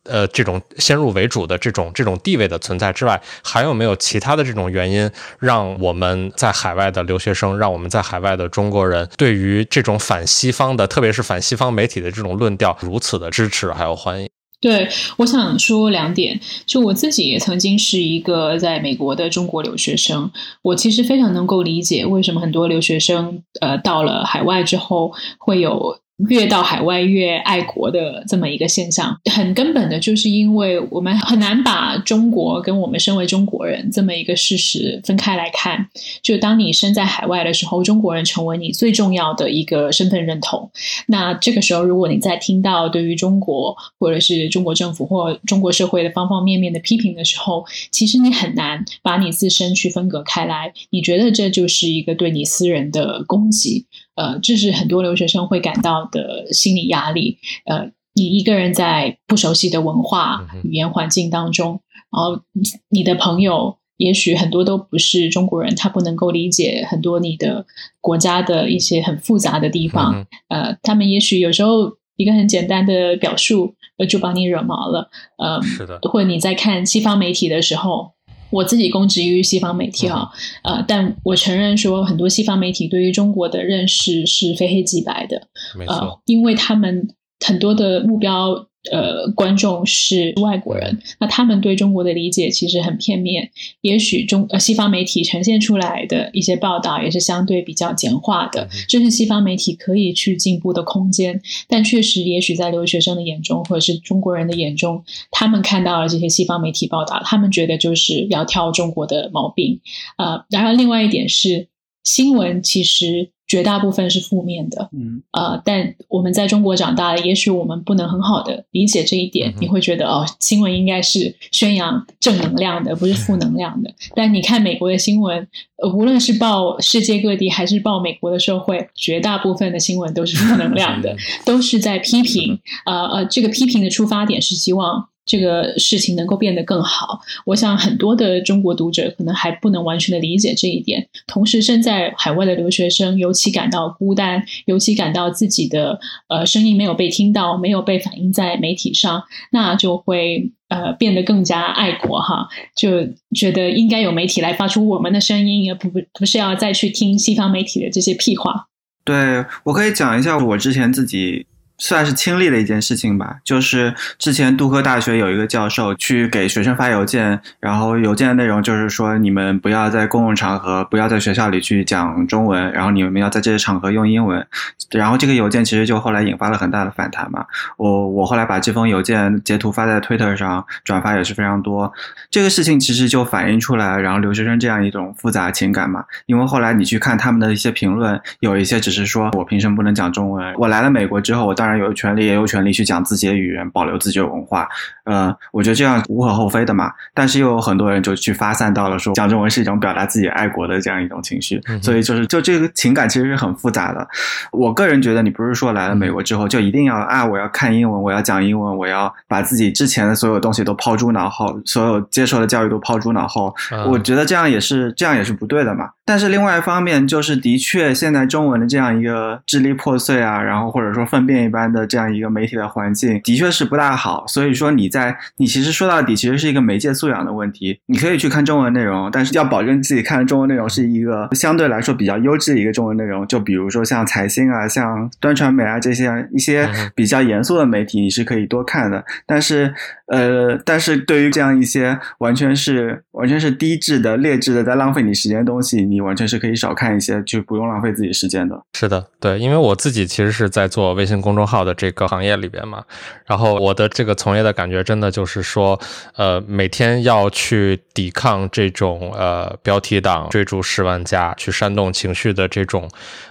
[0.09, 14.29] 呃，这种先入为主的这种这种地位的存在之外，还有没有其他的这种原因，让我们在海外的留学生，让我们在海外的中国人，对于这种反西方的，特别是反西方媒体的这种论调，如此的支持还有欢迎？
[14.61, 16.41] 对，我想说两点。
[16.67, 20.31] 就我自己也曾经是一个在美国的中国留学生，
[20.63, 26.01] 我其实非常能够理解为什么很多留学生呃到了海外之后会有。
[26.29, 35.89] 越到海外越爱国的这么一个现象，很根本的就是因为我们很难把中国跟我们身为中国人这么一个事实分开来看。
[36.21, 40.71] 就当你身在海外的时候，中国人成为你最重要的一个身份认同。
[41.07, 50.73] 那这个时候，如果你在听到对于中国或者是中国政府或中国社会的方方面面的批评的时候，其实你很难把你自身去分隔开来。
[50.91, 53.87] 你觉得这就是一个对你私人的攻击？
[54.19, 57.39] 呃，这是很多留学生会感到的心理压力。
[57.67, 62.43] 呃，你一个人在不熟悉的文化、语言环境当中，然后
[62.89, 67.65] 你的朋友也许很多都不是中国人，他不能够理解很多你的
[68.01, 70.27] 国家的一些很复杂的地方。
[70.49, 75.09] 呃，他们也许有时候一个很简单的表述，呃，就把你惹毛了。
[75.37, 78.18] 呃，是的，或者你在看西方媒体的时候。
[78.51, 80.31] 我自己供职于西方媒体哈，
[80.63, 87.09] 呃，但我承认说，很多西方媒体对于中国的认识是非黑即白的，没错，因为他们
[87.45, 88.68] 很多的目标。
[88.93, 93.51] 呃，观众是外国人，那他们对中国的理解其实很片面。
[93.81, 101.43] 也许中呃西方媒体呈现出来的一些报道也是相对比较简化的，这是西方媒体可以去进步的空间。
[101.69, 109.81] 但确实，也许在留学生的眼中，或者是中国人的眼中，他们看到了这些西方媒体报道，他们觉得就是要挑中国的毛病。
[110.17, 111.69] 呃，然后另外一点是，
[112.05, 113.33] 新闻其实。
[113.49, 119.55] 绝大部分是负面的，嗯，呃，但我们在中国长大了，也许我们不能很好的理解这一点。
[119.59, 123.91] 你会觉得哦，新闻应该是宣扬正能量的，不是负能量的。
[124.15, 125.49] 但你看美国的新闻，
[125.95, 132.61] 无论是报世界各地还是报美国的社会，绝大部分的新闻都是负能量的， 都是在批评。
[132.85, 135.09] 呃呃，这个批评的出发点是希望。
[135.29, 141.07] 这个事情能够变得更好，我想很多的中国读者可能还不能完全的理解这一点。
[141.27, 158.69] 同时，身在海外的留学生尤其感到孤单，尤其感到自己的呃声音没有被听到，没有被反映在媒体上，那就会呃变得更加爱国哈，就觉得应该有媒体来发出我们的声音，而不不是要再去听西方媒体的这些屁话。
[159.05, 161.47] 对我可以讲一下我之前自己。
[161.79, 163.37] 算是亲历的一件事情吧。
[163.43, 174.47] 就是之前杜克大学有一个教授去给学生发邮件，然后邮件的内容就是说，你们不要在公共场合，不要在学校里去讲中文，然后你们要在这些场合用英文。
[174.91, 177.45] 然后这个邮件其实就后来引发了很大的反弹嘛。
[177.77, 181.93] 我我后来把这封邮件截图发在 Twitter 上，转发也是非常多。
[182.31, 186.05] 这个事情其实就反映出来，然后留学生这样一种复杂情感嘛。
[186.27, 190.55] 因为后来你去看他们的一些评论，有一些只是说我凭什么不能讲中文？
[190.57, 194.69] 我来了美国之后，我当有权利，也有权利去讲自己的语言，保留自己的文化。
[195.05, 196.93] 呃，我觉得这样无可厚非的嘛。
[197.13, 204.07] 但是又有很多人就去发散到了说讲中文是一种表达自己爱国的这样一种情绪，所以就是就这个情感其实是很复杂的。
[204.53, 213.55] 我个人觉得，你不是说来了美国之后就一定要啊，我要看英文，我要讲英文，我要把自己之前的所有东西都抛诸脑后，所有接受的教育都抛诸脑后。
[213.87, 215.89] 我觉得这样也是这样也是不对的嘛。
[216.05, 224.25] 但是另外一方面，就是的确现在中文的这样一个支离破碎啊，然后或者说粪便一般的这样一个媒体的环境，的确是不大好。
[224.29, 227.81] 所以说你在你其实说到底，其实是一个媒介素养的问题。
[227.87, 233.27] 你可以去看中文内容，但是要保证自己看的中文内容是一个相对来说比较优质的一个中文内容。
[233.27, 239.05] 就比如说像财新啊、像端传媒啊这些一些比较严肃的媒体，你是可以多看的。
[239.27, 239.75] 但是
[240.07, 245.99] 呃，但是对于这样一些完全是完全是低质的、劣质的，在浪费你时间的东西，你。
[245.99, 248.63] 你完全是可以少看一些，就不用浪费自己时间的。
[248.73, 252.85] 是的，对，因为我自己其实是在做微信公众好的这个行业里边嘛，
[253.25, 255.81] 然后我的这个从业的感觉真的就是说，
[256.15, 262.89] 呃，每天要去抵抗这种呃标题党追逐十万加去煽动情绪的这种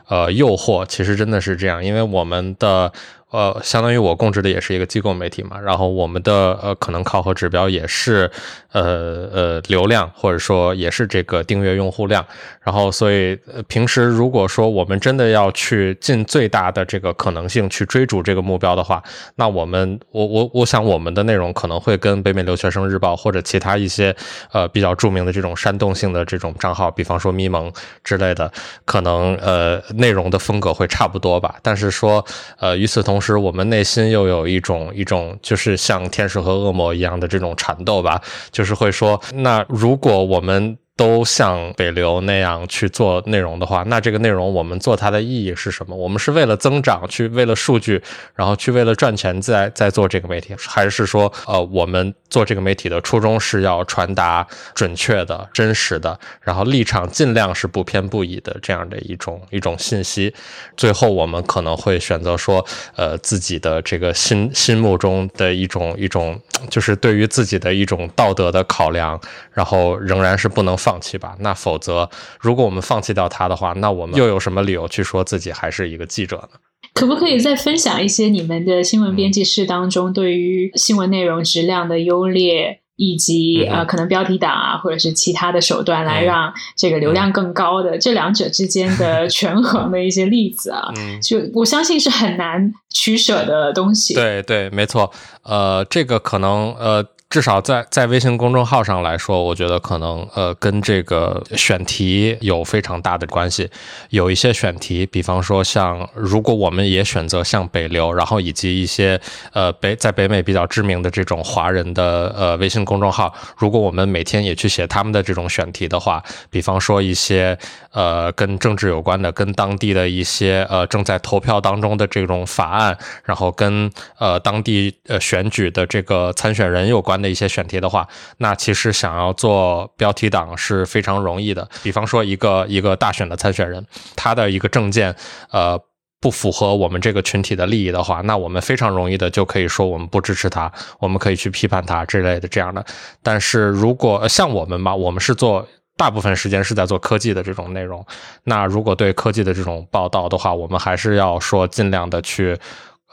[0.08, 2.92] 呃诱惑，其实真的是这样，因为我们的。
[3.30, 8.32] 呃，相当于我供职的也是一个机构媒体嘛，然后我们的呃可能考核指标也是
[8.72, 12.26] 呃呃流量，或者说也是这个订阅用户量，
[12.62, 13.38] 然后所以
[13.68, 19.04] 平时如果说我们真的要去尽最大的这个可能性去追逐这个目标的话，
[19.36, 24.16] 那我们我我我想我们的内容可能会跟北美留学生日报或者其他一些
[24.54, 27.70] 呃比较著名的这种煽动性的这种账号，比方说咪蒙
[28.06, 28.50] 之类的，
[28.86, 32.26] 可能呃内容的风格会差不多吧，但是说
[32.58, 33.17] 呃与此同。
[33.18, 40.78] 同时，我们内心又有一种一种，就是像天使和恶魔一样的这种缠斗吧，就是会说，那如果我们。
[40.98, 45.96] 都像北流那样去做内容的话，那这个内容我们做它的意义是什么？
[45.96, 48.02] 我们是为了增长，去为了数据，
[48.34, 60.34] 然后去为了赚钱在在做这个媒体，还是说，呃，我们做这个媒体的初衷是要传达准确的、真实的，然后立场尽量是不偏不倚的这样的一种一种信息。
[60.76, 69.22] 最后，我们可能会选择说，呃，自己的这个心心目中的一种一种，就是对于自己的一种道德的考量，
[69.54, 70.76] 然后仍然是不能。
[70.88, 76.60] 放弃吧，那否则，如果我们放弃掉它的话，那我们又有什么理由去说自己还是一个记者呢？
[76.94, 90.90] 可不可以再分享一些你们的新闻编辑室当中对于新闻内容质量的优劣，以及呃可能标题党啊，或者是其他的手段来让这个流量更高的这两者之间的权衡的一些例子啊？
[90.96, 94.14] 嗯就我相信是很难取舍的东西。
[94.14, 95.12] 对对，没错。
[95.44, 97.06] 呃，这个可能呃。
[97.30, 103.70] 至少在在微信公众号上来说，我觉得可能呃跟这个选题有非常大的关系。
[104.12, 109.20] 有一些选题，比方说像如果我们也选择像北流，然后以及一些
[109.52, 117.58] 呃北在北美比较知名的这种华人的呃微信公众号，如果我们每天也去写他们的这种选题的话，比方说一些
[117.92, 127.17] 呃跟政治有关的，跟当地的一些呃正在投票当中的这种法案，然后跟呃当地呃选举的这个参选人有关。
[127.22, 131.68] 的一些选题的话，那其实想要做标题党是非常容易的。
[131.84, 135.16] 比方说，一个一个大选的参选人，他的一个证件，
[135.52, 135.80] 呃，
[136.20, 142.86] 不符合我们这个群体的利益的话，那我们非常容易的就可以说我们不支持他，我们可以去批判他之类的这样的。
[143.22, 148.06] 但是如果像我们吧，我们是做大部分时间是在做科技的这种内容，
[148.44, 152.58] 那如果对科技的这种报道的话，我们还是要说尽量的去。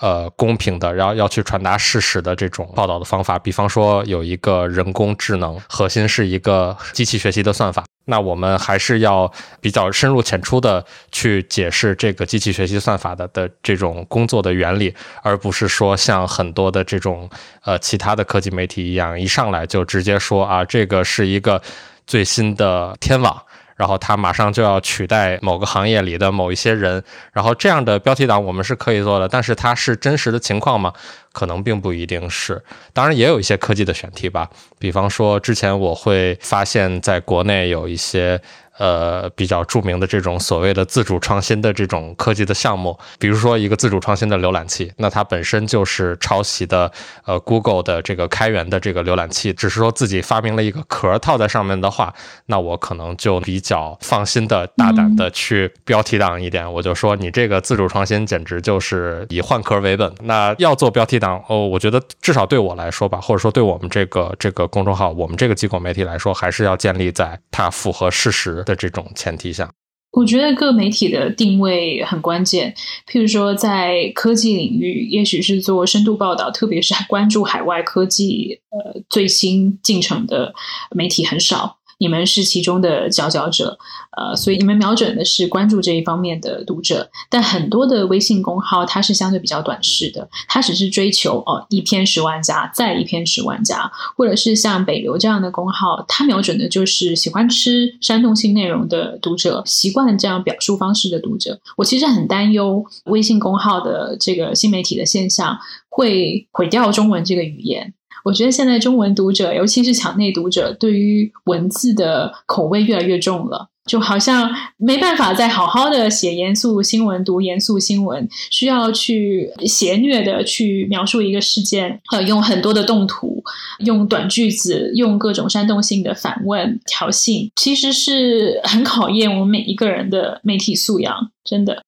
[0.00, 17.30] 呃，公平的，然后要去传达事实的这种报道的方法，比方说有一个人工智能，核心是一个机器学习的算法，那我们还是要比较深入浅出的去解释这个机器学习算法的的这种工作的原理，而不是说像很多的这种
[17.62, 21.62] 呃其他的科技媒体一样，一上来就直接说啊，这个是一个
[22.04, 23.40] 最新的天网。
[23.76, 30.92] 然后他马上就要取代某个行业里的某一些人，然后这样的标题党我们是可以做的，但是它是真实的情况吗？
[31.32, 32.62] 可能并不一定是。
[32.92, 38.40] 当然也有一些科技的选题吧，比方说之前我会发现在国内有一些
[38.78, 46.90] 呃比较著名的这种所谓的自主创新的这种科技的项目，比如说一个自主创新的浏览器，那它本身就是抄袭的
[47.24, 52.12] 呃 Google 的这个开源的这个浏览器，只是说自己发明了一个壳套在上面的话，
[52.46, 60.12] 那我可能就比较放心的大胆的去标题党一点，我就说你这个自主创新简直就是以换壳为本。
[60.22, 69.70] 那要做标题党哦，我觉得至少对我来说吧，或者说对我们这个这个公众号，我们这个机构媒体来说，还是要建立在它符合事实的这种前提下。
[70.12, 72.72] 我觉得各媒体的定位很关键。
[73.08, 80.54] 譬如说，在科技领域，也许是做深度报道，特别是关注海外科技呃最新进程的
[80.94, 81.78] 媒体很少。
[81.99, 83.78] 你们是其中的佼佼者，
[84.16, 87.11] 呃，所以你们瞄准的是关注这一方面的读者。
[87.30, 101.59] 但很多的微信公号，它是相对比较短视的，它只是追求哦一篇十万加，再一篇十万加，或者是像北流这样的公号，它瞄准的就是喜欢吃煽动性内容的读者，习惯这样表述方式的读者。
[101.76, 107.95] 我其实很担忧微信公号的这个新媒体的现象会毁掉中文这个语言。
[108.25, 123.45] 我觉得现在中文读者，尤其是墙内读者，对于文字的口味越来越重了，就好像没办法再好好的写严肃新闻、读严肃新闻，需要去邪虐的去描述一个事件，呃，用很多的动图，
[123.81, 131.83] 用短句子，用各种煽动性的反问、挑衅，其实是很考验我们每一个人的媒体素养，真的。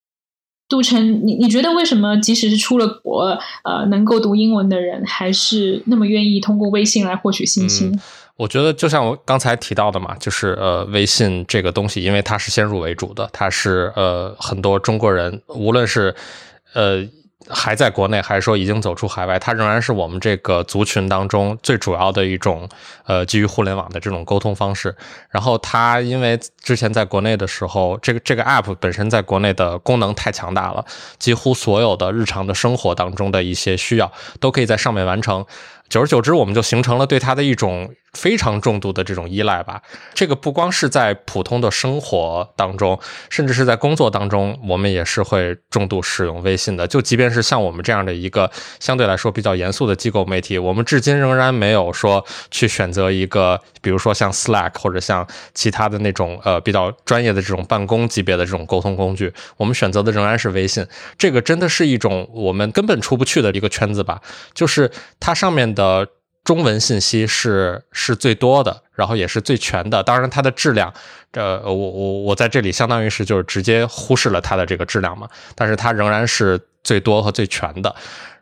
[0.69, 7.91] 杜晨，你你觉得为什么即使是出了国，呃，能够读英文的人，还是那么愿意通过微信来获取信息？
[8.35, 16.15] 我觉得就像我刚才提到的嘛，就是呃，微信这个东西，因为它是先入为主的，它是呃很多中国人，无论是
[16.73, 17.07] 呃。
[17.49, 22.67] 还在国内，还是说已经走出海外，它仍然是我们这个族群当中最主要的一种，
[23.05, 24.95] 呃，基于互联网的这种沟通方式。
[25.29, 30.85] 然后它因为之前在国内的时候，这个这个 app 本身在国内的功能太强大了，
[31.17, 35.45] 几乎所有的日常的生活当中的一些需要都可以在上面完成。
[35.89, 39.79] 久而久之，我们就形成了对它的一种非常重度的这种依赖吧。
[40.15, 42.99] 这个不光是在普通的生活当中，
[43.29, 46.87] 甚至是在工作当中，我们也是会重度使用微信的。
[46.87, 48.49] 就即便是像我们这样的一个
[48.79, 60.85] 相对来说比较严肃的机构媒体，我们至今仍然没有说去选择一个，比如说像 Slack 或者像其他的那种呃比较专业的这种办公级别的这种沟通工具，我们选择的仍然是微信。
[61.17, 64.19] 这个真的是一种我们根本出不去的一个圈子吧，
[64.55, 65.67] 就是它上面。
[65.75, 66.07] 的
[66.47, 70.01] 中文信息是是最多的，然后也是最全的。
[70.01, 70.93] 当然，它的质量，
[71.29, 75.27] 这，我我我在这里相当于是就是直接忽视了它的这个质量嘛。
[75.55, 77.93] 但是它仍然是最多和最全的。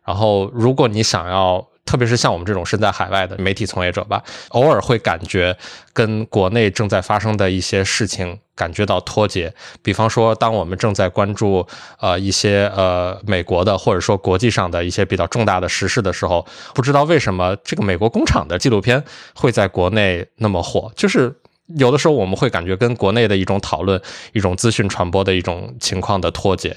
[0.06, 1.68] 然后，如果你想要。
[1.86, 5.56] 特别是像我们这种身在海外的媒体从业者吧，偶尔会感觉
[5.94, 9.54] 跟国内正在发生的一些事情感觉到脱节。
[9.84, 11.66] 比方说，当我们正在关注
[12.00, 19.04] 呃一些呃美国的或者说国际上的一些比较重大的时事的时候，不知道为什么这个美国工厂的纪录片
[19.36, 21.34] 会在国内那么火，就是
[21.78, 24.02] 有的时候我们会感觉跟国内的一种讨论、
[24.34, 26.76] 一种资讯传播的一种情况的脱节。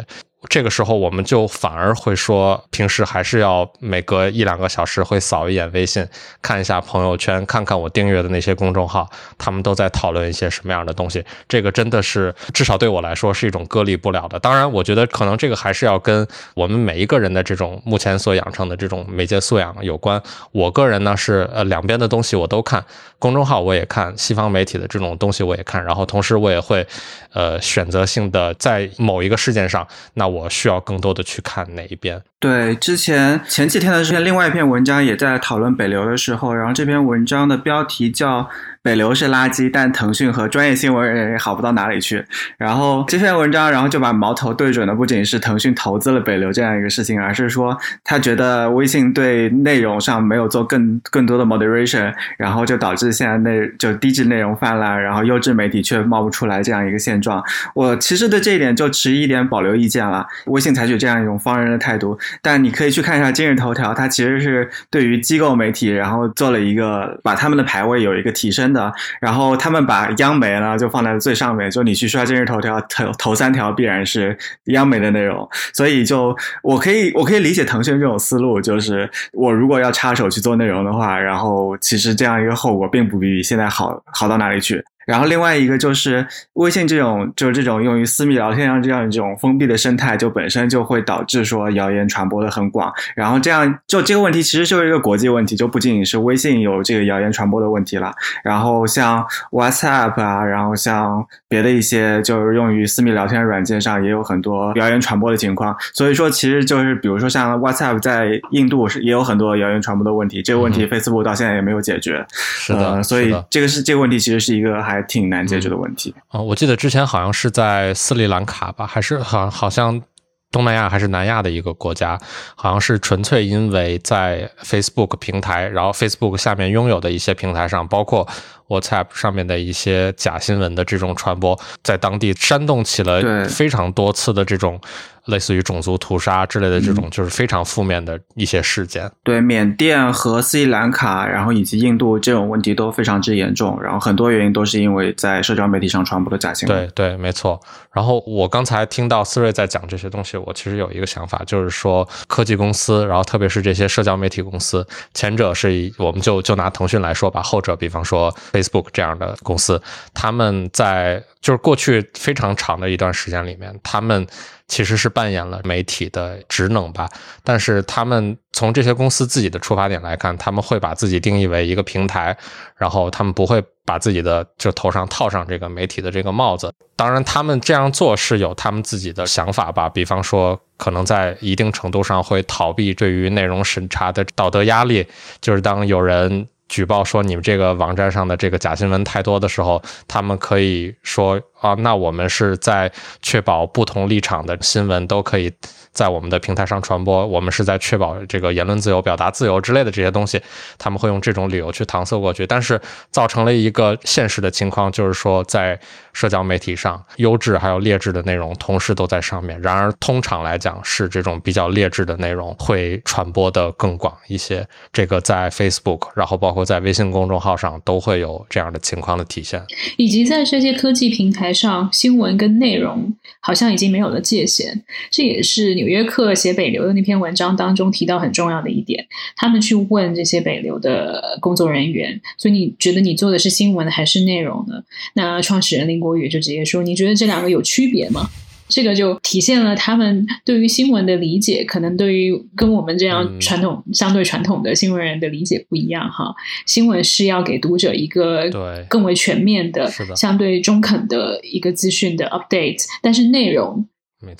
[0.48, 6.06] 这个时候，我们就反而会说，平时还是要每隔一两个小时会扫一眼微信，
[6.40, 11.24] 看一下朋友圈，看看我订阅的那些公众号，他们都在讨论一些什么样的东西。
[11.48, 14.38] 这个真的是，至少对我来说是一种割离不了的。
[14.38, 16.24] 当然，我觉得可能这个还是要跟
[16.54, 20.22] 我们每一个人的这种目前所养成的这种媒介素养有关。
[20.52, 22.84] 我个人呢是呃两边的东西我都看，
[23.18, 26.86] 公众号我也看，西方媒体的这种东西我也看，然后同时我也会
[27.32, 29.84] 呃选择性的在某一个事件上
[30.14, 30.27] 那。
[30.28, 32.22] 我需要更多的去看哪一边？
[32.38, 38.48] 对，之前前几天的这篇另外一篇文章也在讨论北流的时候，然后这篇文章的标题叫。
[38.88, 42.24] 北流是垃圾，但腾讯和专业新闻人也好不到哪里去。
[42.56, 57.44] 然后这篇文章，然后就把矛头对准的不仅是腾讯投资了北流这样一个事情，而是说他觉得微信对内容上没有做更更多的 moderation，然后就导致现在内就低质内容泛滥，然后优质媒体却冒不出来这样一个现状。
[57.74, 60.26] 我其实对这一点就持一点保留意见了。
[60.46, 68.77] 微信采取这样一种放任的态度，但你可以去看一下今日头条，它其实是对于机构媒体，然后做了一个把他们的排位有一个提升的。
[69.20, 84.84] 然后他们把央媒呢就放在最上面，就你去刷今日头条，头头三条必然是央媒的内容，所以就我可以我可以理解腾讯这种思路，就是我如果要插手去做内容的话，然后其实这样一个后果并不比现在好好到哪里去。
[85.08, 92.92] 然后另外一个就是微信这种就是这种用于私密聊天上这样一种封闭的生态，就本身就会导致说谣言传播的很广。
[93.16, 98.12] 然后这样就这个问题其实就是一个国际问题，就不仅仅是微信有这个谣言传播的问题了。
[98.44, 105.74] 然后像 WhatsApp 啊，然后像别的一些就是用于私密聊天软件上也有很多谣言传播的情况。
[105.94, 112.26] 所以说，其实就是比如说像 WhatsApp 在印度是也有很多谣言传播的问题，这个问题 Facebook 到现在也没有解决。
[112.30, 116.14] 是的，所以这个是这个问题其实是一个还挺难解决的问题。
[116.28, 120.02] 啊，我记得之前好像是在斯里兰卡吧，还是好好像。
[120.50, 122.18] 东南亚还是南亚的一个国家，
[122.54, 128.26] 好像是纯粹因为在 Facebook 平台，然后 Facebook 下面拥有的一些平台上，包括
[128.68, 134.80] WhatsApp 上面的一些假新闻的这种传播，在当地煽动起了非常多次的这种。
[135.28, 139.10] 类似于种族屠杀之类的这种，就是非常负面的一些事件。
[139.22, 143.80] 对，缅甸和斯里兰卡，然后以及印度这种问题都非常之严重。
[143.82, 146.88] 然后很多原因都是因为在社交媒体上传播的假新闻。
[146.88, 147.60] 对对，没错。
[147.92, 159.80] 然后我刚才听到思睿在讲这些东西，我其实有一个想法，就是说科技公司，然后特别是这些社交媒体公司，前者是我们就就拿腾讯来说吧，后者比方说 Facebook 这样的公司，
[160.14, 164.26] 他们在就是过去非常长的一段时间里面，他们。
[164.68, 167.08] 其实是扮演了媒体的职能吧，
[167.42, 172.36] 但是他们从这些公司自己的出发点来看，他们会把自己定义为一个平台，
[172.76, 176.72] 然后他们不会把自己的就头上套上这个媒体的这个帽子。
[176.94, 185.06] 当然，他们这样做是有他们自己的想法吧，比方说，可能在一定程度上会逃避对于内容审查的道德压力，
[185.40, 186.46] 就是当有人。
[186.68, 192.90] 举报说你们这个网站上的这个假新闻太多的时候，他们可以说啊，那我们是在
[193.22, 195.52] 确保不同立场的新闻都可以。
[195.90, 200.40] 在我们的平台上传播，我们是在确保这个言论自由、表达自由之类的这些东西，
[200.76, 202.80] 他们会用这种理由去搪塞过去，但是
[203.10, 205.76] 造成了一个现实的情况，就是说在
[206.12, 209.60] 社交媒体上，优质还有劣质的内容同时都在上面。
[209.60, 214.64] 然而，通常来讲是这种比较劣质的内容会传播的更广一些。
[214.92, 219.60] 这个在 Facebook，然后包括在微信公众号上都会有这样的情况的体现，
[219.96, 234.74] 以及在这些科技平台台上，新闻跟内容好像已经没有了界限，这也是纽约客写北流的那篇文章当中提到很重要的一点，他们去问这些北流的工作人员，所以你觉得你做的是新闻还是内容呢？
[235.14, 238.28] 那创始人林国宇就直接说，你觉得这两个有区别吗？
[238.68, 246.34] 这个就体现了他们对于新闻的理解，可能对于跟我们这样传统、相对传统的新闻人的理解不一样哈。
[246.66, 253.86] 新闻是要给读者一个对更为全面的、相对中肯的一个资讯的 update，但是内容。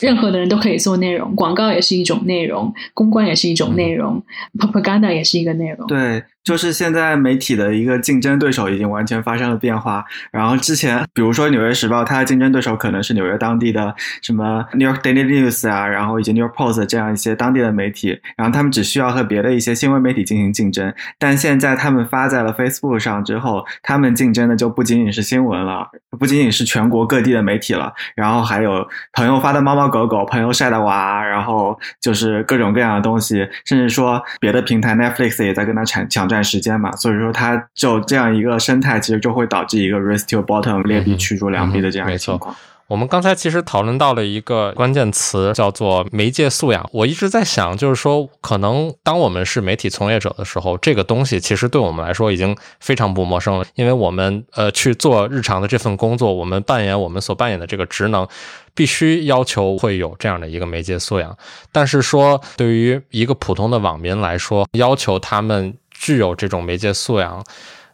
[0.00, 4.20] 任何的人都可以做内容，广告也是一种内容，公关也是一种内容
[4.58, 5.86] ，propaganda 也是一个内容。
[5.86, 6.20] 对。
[6.48, 10.02] 就是现在媒体的一个竞争对手已经完全发生了变化。
[10.32, 18.18] 然后之前，比如说《纽约时报》，它的竞争对手可能是纽约当地的什么 New York Daily News 啊，然后以及 New York Post 这样一些当地的媒体。
[18.34, 20.90] 然后他们只需要和别的一些新闻媒体进行竞争。
[21.18, 25.86] 但现在他们发在了 Facebook 上之后，他们竞争的就不仅仅是新闻了，
[26.18, 36.37] 不仅仅是全国各地的媒体了，然后还有朋友发的猫猫狗狗，朋友晒的娃，然后就是各种各样的东西，甚至说别的平台 Netflix 也在跟他抢抢占。
[36.42, 42.54] 时间嘛，所以说它就这样一个生态，其实就会导致一个 race to bottom 劣币驱逐良币的这样一个情况。
[42.86, 46.88] 我们刚才其实讨论到了一个关键词，叫做媒介素养。
[46.90, 58.26] 我一直在想，就是说，可能当我们是媒体从业者的时候，这个东西其实对我们来说已经非常不陌生了，因为我们呃去做日常的这份工作，我们扮演我们所扮演的这个职能，
[58.74, 61.36] 必须要求会有这样的一个媒介素养。
[61.70, 65.74] 但是说，对于一个普通的网民来说，要求他们。
[65.98, 67.44] 具有这种媒介素养，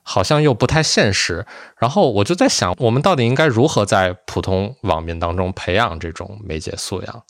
[0.03, 1.47] 好像又不太现实。
[1.79, 7.23] 然后我就在想，我们到底应该如何在普通网民当中培养这种媒介素养，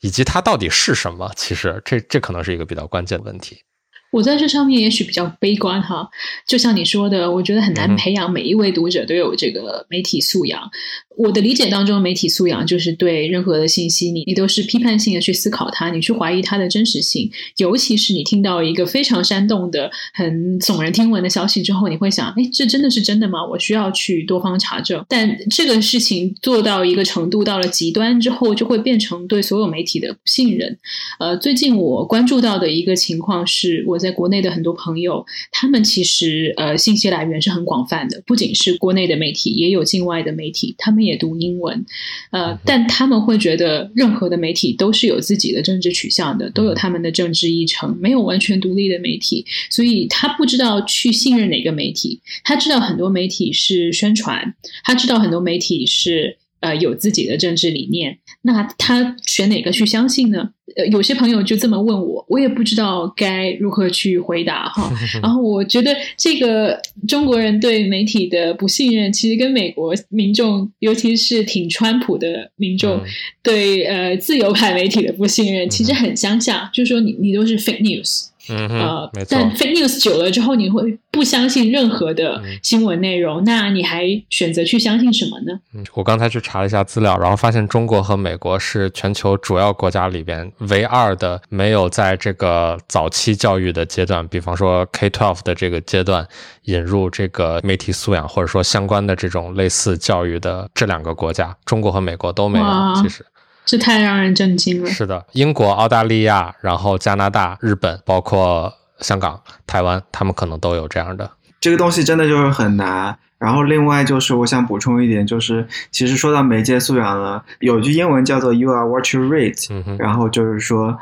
[0.00, 1.30] 以及它到底是什么？
[1.36, 3.64] 其实，这这可能是一个比较关键的问题。
[4.10, 6.08] 我在这上面也许比较悲观哈，
[6.46, 10.68] 就像你说的，我觉得很难培养每一位读者都有这个媒体素养。
[11.16, 17.30] 我的理解当中，媒体素养就是对任何的信息，你你都是批判性的去思考它，你去怀疑它的真实性。
[17.58, 23.46] 尤其是你听到一个非常煽动的、很耸人听闻的消息之后，你会想：哎，这真的是真的吗？
[23.46, 25.04] 我需要去多方查证。
[25.08, 30.78] 但这个事情做到一个程度，到了极端之后，就会变成对所有媒体的不信任。
[31.18, 33.99] 呃，最近我关注到的一个情况是，我。
[34.00, 41.86] 在国内的很多朋友，他们其实呃信息来源是很广泛的，不仅是国内的媒体，也有境外的媒体，他们也读英文，
[42.32, 52.20] 呃，但他们会觉得任何的媒体都是有自己的政治取向的，都有他们的政治议程，没有完全独立的媒体，所以他不知道去信任哪个媒体。
[52.42, 60.50] 他知道很多媒体是宣传，他知道很多媒体是呃有自己的政治理念，那他选哪个去相信呢？
[60.76, 64.88] 呃，有些朋友就这么问我，我也不知道该如何去回答哈。
[65.20, 73.02] 然后我觉得这个中国人对媒体的不信任，其实跟美国民众，尤其是挺川普的民众
[73.42, 78.28] 对呃自由派媒体的不信任，其实很相像，就是说你你都是 fake news。
[78.50, 79.10] 嗯呃。
[79.28, 85.58] 但 fake news 久了之后，你会不相信任何的新闻内容，那你还选择去相信什么呢？
[85.74, 96.26] 嗯，我刚才去查了一下资料，然后发现中国和美国是全球主要国家里边唯二的没有在这个早期教育的阶段，比方说 K-12 的这个阶段
[96.64, 102.64] 引入这个媒体素养或者说相关的这种类似教育的这两个国家，中国和美国都没有。
[103.02, 103.24] 其实。
[103.70, 104.90] 这太让人震惊了。
[104.90, 111.30] 是的，英国、澳大利亚，然后加拿大、日本，包括香港、台湾，他们可能都有这样的。
[111.60, 113.16] 这个东西真的就是很难。
[113.38, 120.98] 然后另外就是我想补充一点，就是其实说到媒介素养呢，有句英文叫做 “You are what you read”，然后就是说。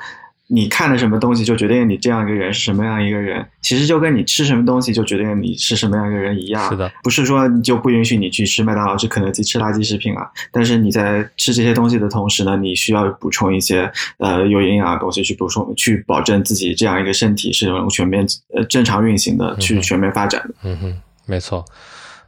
[0.51, 6.71] 你看的什么东西就决定你这样一个人是什么样一个人，其实就跟你吃什么东西就决定你是什么样一个人一样。
[6.71, 10.27] 是的，不是说你就不允许你去吃麦当劳、吃肯德基、吃垃圾食品啊。
[10.51, 18.27] 但是你在吃这些东西的同时呢，你需要补充一些呃有营养的东西去补充，去保证自己这样一个身体是能全面
[18.57, 20.55] 呃正常运行的，去全面发展的。
[20.63, 20.97] 嗯哼，
[21.27, 21.63] 没错。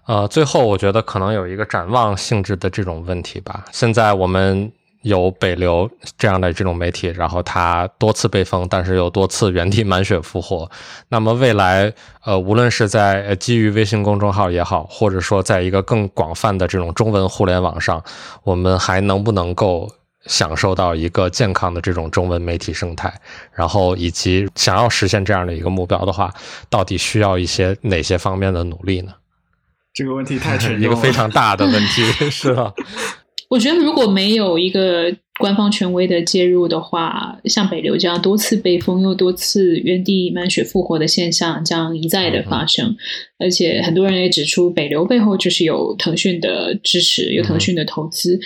[0.05, 3.65] 呃，最后我觉得可能有一个展望性质的这种问题吧。
[3.73, 4.71] 现在我们。
[5.03, 10.71] 有北流这样的这种媒体，然后它多次被封，但是又多次原地满血复活。
[11.09, 11.93] 那么未来，
[12.25, 18.03] 呃，无论是在基于微信公众号也好，或者说在一个更广泛的这种中文互联网上，
[18.43, 19.91] 我们还能不能够
[20.27, 23.13] 享受到一个健康的这种中文媒体生态？
[23.55, 26.31] 然后以及想要实现这样的一个目标的话，
[26.69, 29.13] 到底需要一些哪些方面的努力呢？
[29.93, 32.73] 这个问题太沉重了， 一个非常大的问题， 是吧？
[33.51, 42.97] 我觉得如果没有一个官方权威的介入的话，像北流这样多次被封又多次原地满血复活的现象将一再的发生。
[43.39, 48.39] 而且很多人也指出，北流背后就是有腾讯的支持，有腾讯的投资。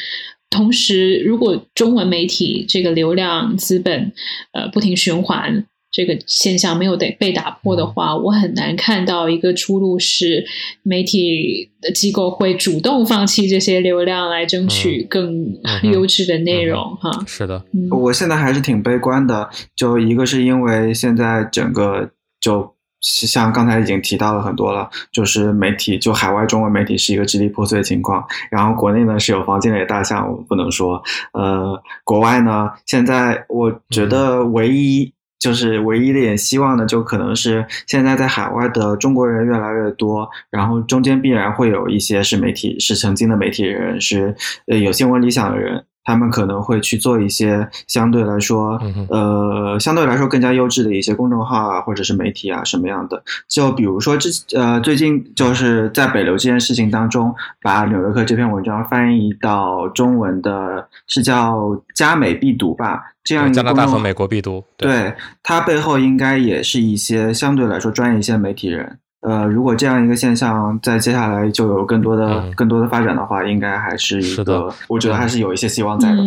[0.49, 4.11] 同时，如果中文媒体这个流量资本
[4.53, 5.67] 呃不停循环。
[5.95, 10.45] 这个现象没有得被打破的话，我很难看到一个出路是
[10.83, 16.97] 媒体的机构会主动放弃这些流量来争取更优质的内容。
[16.97, 19.49] 哈，是的，我现在还是挺悲观的。
[19.77, 31.01] 就一个是因为现在整个就像刚才已经提到了很多了，就是媒体就海外中文媒体是一个支离破碎的情况，然后国内呢是有房间里的大象，我不能说。
[31.35, 35.15] 呃，国外呢，现在我觉得唯一。
[35.45, 44.35] 就是唯一的点希望呢，就可能是现在在海外的中国人越来越多，然后中间必然会有一些是媒体，是曾经的媒体人，是
[44.69, 45.85] 呃有新闻理想的人。
[46.05, 48.79] 他们可能会去做一些相对来说，
[49.09, 53.23] 呃，相对来说更加优质的一些公众号啊，或者是媒体啊，什么样的？
[53.49, 63.03] 就比如说，之呃，最近就是在北流这件事情当中，把《纽约客》这篇文章翻译到中文的，是叫“加美必读”吧？
[63.25, 68.99] 这样加拿大和美国必读，对它背后应该也是一些相对来说专业一些媒体人。
[69.25, 76.23] 呃，如果这样一个现象在接下来就有更多的、更多的发展的话，应该还是一个，我觉得还是有一些希望在的。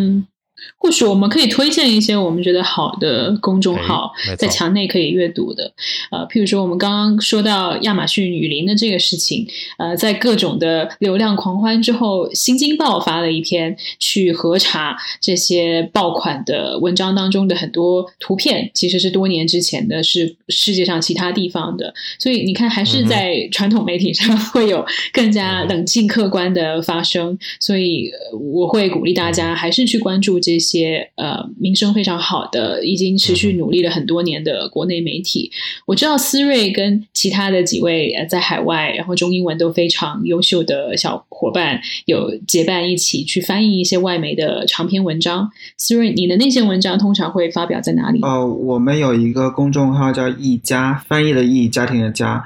[0.77, 5.71] 或许我们可以推荐一些我们觉得好的公众号，在墙内可以阅读的。
[6.11, 9.45] 呃，譬如说我们刚刚说到亚马逊雨林的这个事情，
[9.77, 21.93] 呃，在各种的流量狂欢之后，新京报发了一篇去核查这些爆款的文章当中的很多图片，其实是多年之前的，是世界上其他地方的。
[22.17, 27.37] 所以你看，还是在传统媒体上 会有更加冷静客观的发生。
[27.59, 28.09] 所以
[28.53, 30.39] 我会鼓励大家还是去关注。
[30.47, 35.51] 这些呃名声非常好的，已经持续努力了很多年的国内媒体，
[35.85, 45.51] 我知道思睿跟其他的几位呃在海外，然后中英文都非常优秀的小伙伴，有结伴一起去翻译一些外媒的长篇文章。
[45.75, 48.21] 思睿，你的那些文章通常会发表在哪里？
[48.21, 52.45] 哦，我们有一个公众号叫“一家”，翻译的“译”，家庭的“家”。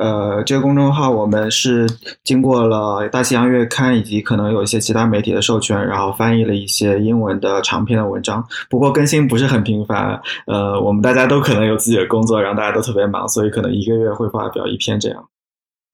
[0.00, 1.86] 呃，这个公众号我们是
[2.24, 8.42] 经过了大西洋月刊以及可能有一些其他媒体的授权，然后翻译了一些英文的长篇的文章。
[8.70, 15.22] 不过更新不是很频繁，呃，我们大家都可能有自己的工作，然后大家都特别忙，所以可能一个月会发表一篇这样。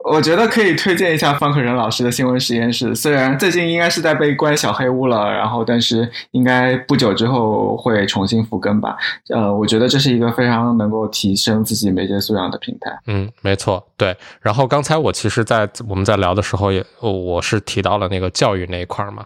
[0.04, 8.96] 我觉得可以推荐一下方可人老师的新闻实验室，虽然最近应该是在被关小黑屋了，然后但是应该不久之后会重新复更吧。
[9.28, 12.96] 呃，我觉得这是一个非常能够提升自己媒介素养的平台。
[13.08, 14.16] 嗯，没错，对。
[14.40, 19.24] 然后刚才我其实，在我们在聊的时候，也我是提到了那个教育那一块嘛。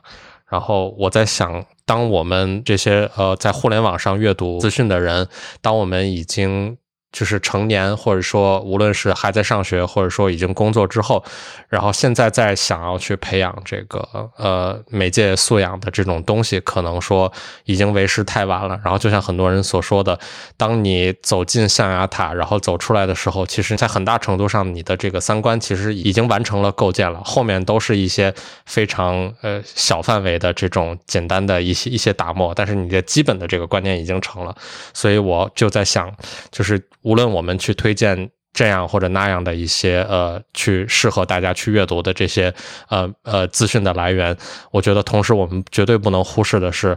[0.48, 5.28] 然后我在想，当我们这些呃在互联网上阅读资讯的人，
[5.60, 6.78] 当我们已经。
[7.12, 11.22] 就是成年，或者说无论是还在上学，或者说已经工作之后，
[11.68, 17.30] 然后现在在想要去培养这个呃媒介素养的这种东西，可能说
[17.66, 18.80] 已经为时太晚了。
[18.82, 20.18] 然后就像很多人所说的，
[20.56, 28.32] 当你走进象牙塔，然后走出来的时候，其实在很大程度上，你的这个三观其实已经完成了构建了，后面都是一些
[28.64, 34.56] 非常呃小范围的这种简单的一些一些打磨，但是你的基本的这个观念已经成了。
[34.94, 36.10] 所以我就在想，
[36.50, 36.82] 就是。
[37.02, 42.52] 无论我们去推荐这样或者那样的一些呃，去适合大家去阅读的这些
[42.88, 44.36] 呃呃资讯的来源，
[44.70, 46.96] 我觉得同时我们绝对不能忽视的是，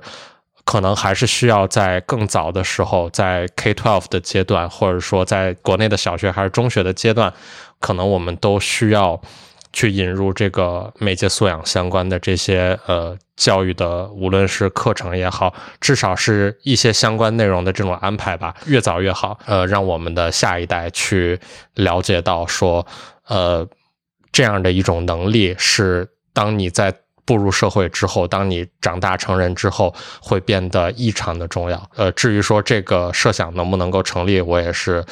[0.65, 7.33] 可能还是需要在更早的时候，在 K twelve 的阶段，或者说在国内的小学还是中学的阶段，
[7.79, 9.21] 可能我们都需要。
[9.75, 19.37] 去引入这个媒介素养相关的这些呃教育的，无论是课程也好，至少是一些相关内容的这种安排吧，越早越好。
[19.45, 21.37] 呃，让我们的下一代去
[21.73, 22.87] 了解到说，
[23.27, 23.67] 呃，
[24.31, 26.93] 这样的一种能力是当你在
[27.25, 31.91] 步入社会之后，当你长大成人之后，会变得异常的重要。
[31.97, 35.03] 呃，至于说这个设想能不能够成立，我也是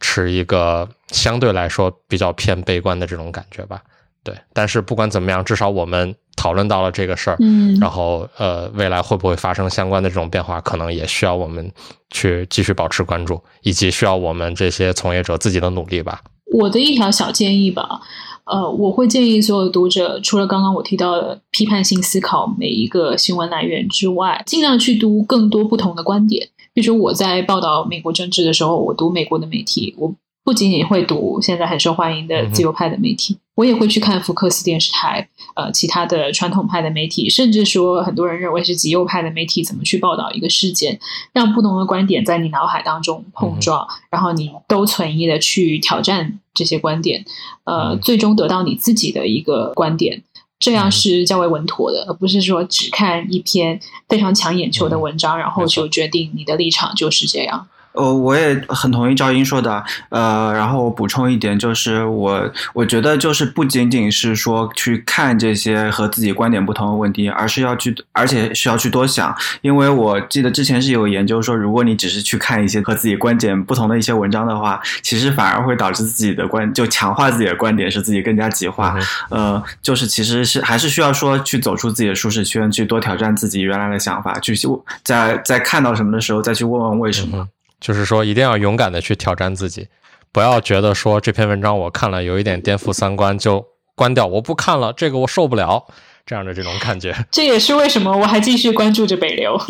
[0.00, 3.80] 持一个相对来说比较偏悲观的这种感觉吧。
[4.24, 11.68] 对，但是不管怎么样，至少我们讨论到了这个事儿，嗯，然后呃，未来会不会发生相关的这种变化，可能也需要我们
[12.10, 16.20] 去继续保持关注，以及需要我们这些从业者自己的努力吧。
[16.56, 18.00] 我的一条小建议吧，
[18.44, 26.48] 呃，我会建议所有读者，除了刚刚我提到的批判性思考每一个新闻来源之外，尽量去读更多不同的观点。
[26.72, 30.14] 比如说我在报道美国政治的时候，我读美国的媒体，我。
[30.44, 40.98] 不仅仅会读现在很受欢迎的自由派的媒体，我也会去看福克斯电视台，呃，其他的传统派的媒体，甚至说很多人认为是极右派的媒体怎么去报道一个事件，
[41.32, 47.24] 让不同的观点在你脑海当中碰撞，然后你都存疑的去挑战这些观点，
[47.64, 50.22] 呃，最终得到你自己的一个观点，
[50.58, 53.78] 这样是较为稳妥的，而不是说只看一篇
[54.08, 57.68] 非常抢眼球的文章，然后就决定你的立场就是这样。
[57.92, 78.96] 呃，我也很同意赵英说的，呃，然后我补充一点，就是我我觉得就是不仅仅是说去看这些和自己观点不同的问题，而是要去，而且需要去多想，因为我记得之前是有研究说，如果你只是去看一些和自己观点不同的一些文章的话，其实反而会导致自己的观就强化自己的观点，使自己更加极化。
[79.28, 84.54] 呃，就是其实是还是需要说去走出自己的舒适圈，去多挑战自己原来的想法，去
[85.02, 87.48] 在在看到什么的时候再去问问为什么。
[87.82, 89.88] 就是说，一定要勇敢的去挑战自己，
[90.30, 93.66] 不要觉得说这篇文章我看了有一点颠覆三观就
[93.96, 95.84] 关掉，我不看了，这个我受不了
[96.24, 97.12] 这样的这种感觉。
[97.32, 99.60] 这也是为什么我还继续关注着北流。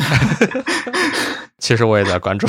[1.59, 2.47] 其实我也在关注。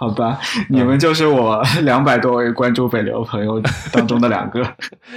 [0.00, 0.40] 好吧，
[0.70, 3.60] 你们就是我 两百多位关注北流朋友
[3.92, 4.66] 当中的两个。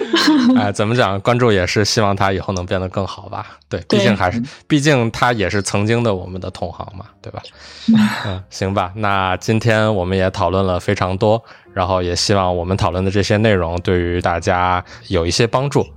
[0.59, 1.17] 哎，怎么讲？
[1.21, 3.45] 关注也是希望他以后能变得更好吧？
[3.69, 7.41] 对，毕竟还是，毕竟他也是曾经的我们的同行嘛，对吧？
[8.27, 8.91] 嗯，行吧。
[8.95, 11.41] 那今天我们也讨论了非常多，
[11.73, 15.87] 然后也希望我们讨论的这些内容对于大家有一些帮助。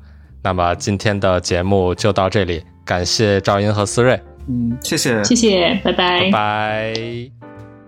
[0.45, 4.15] 那么今天的节目就到这里，感谢赵英和思睿。
[4.49, 7.56] 嗯，谢谢，谢谢，拜拜，拜拜。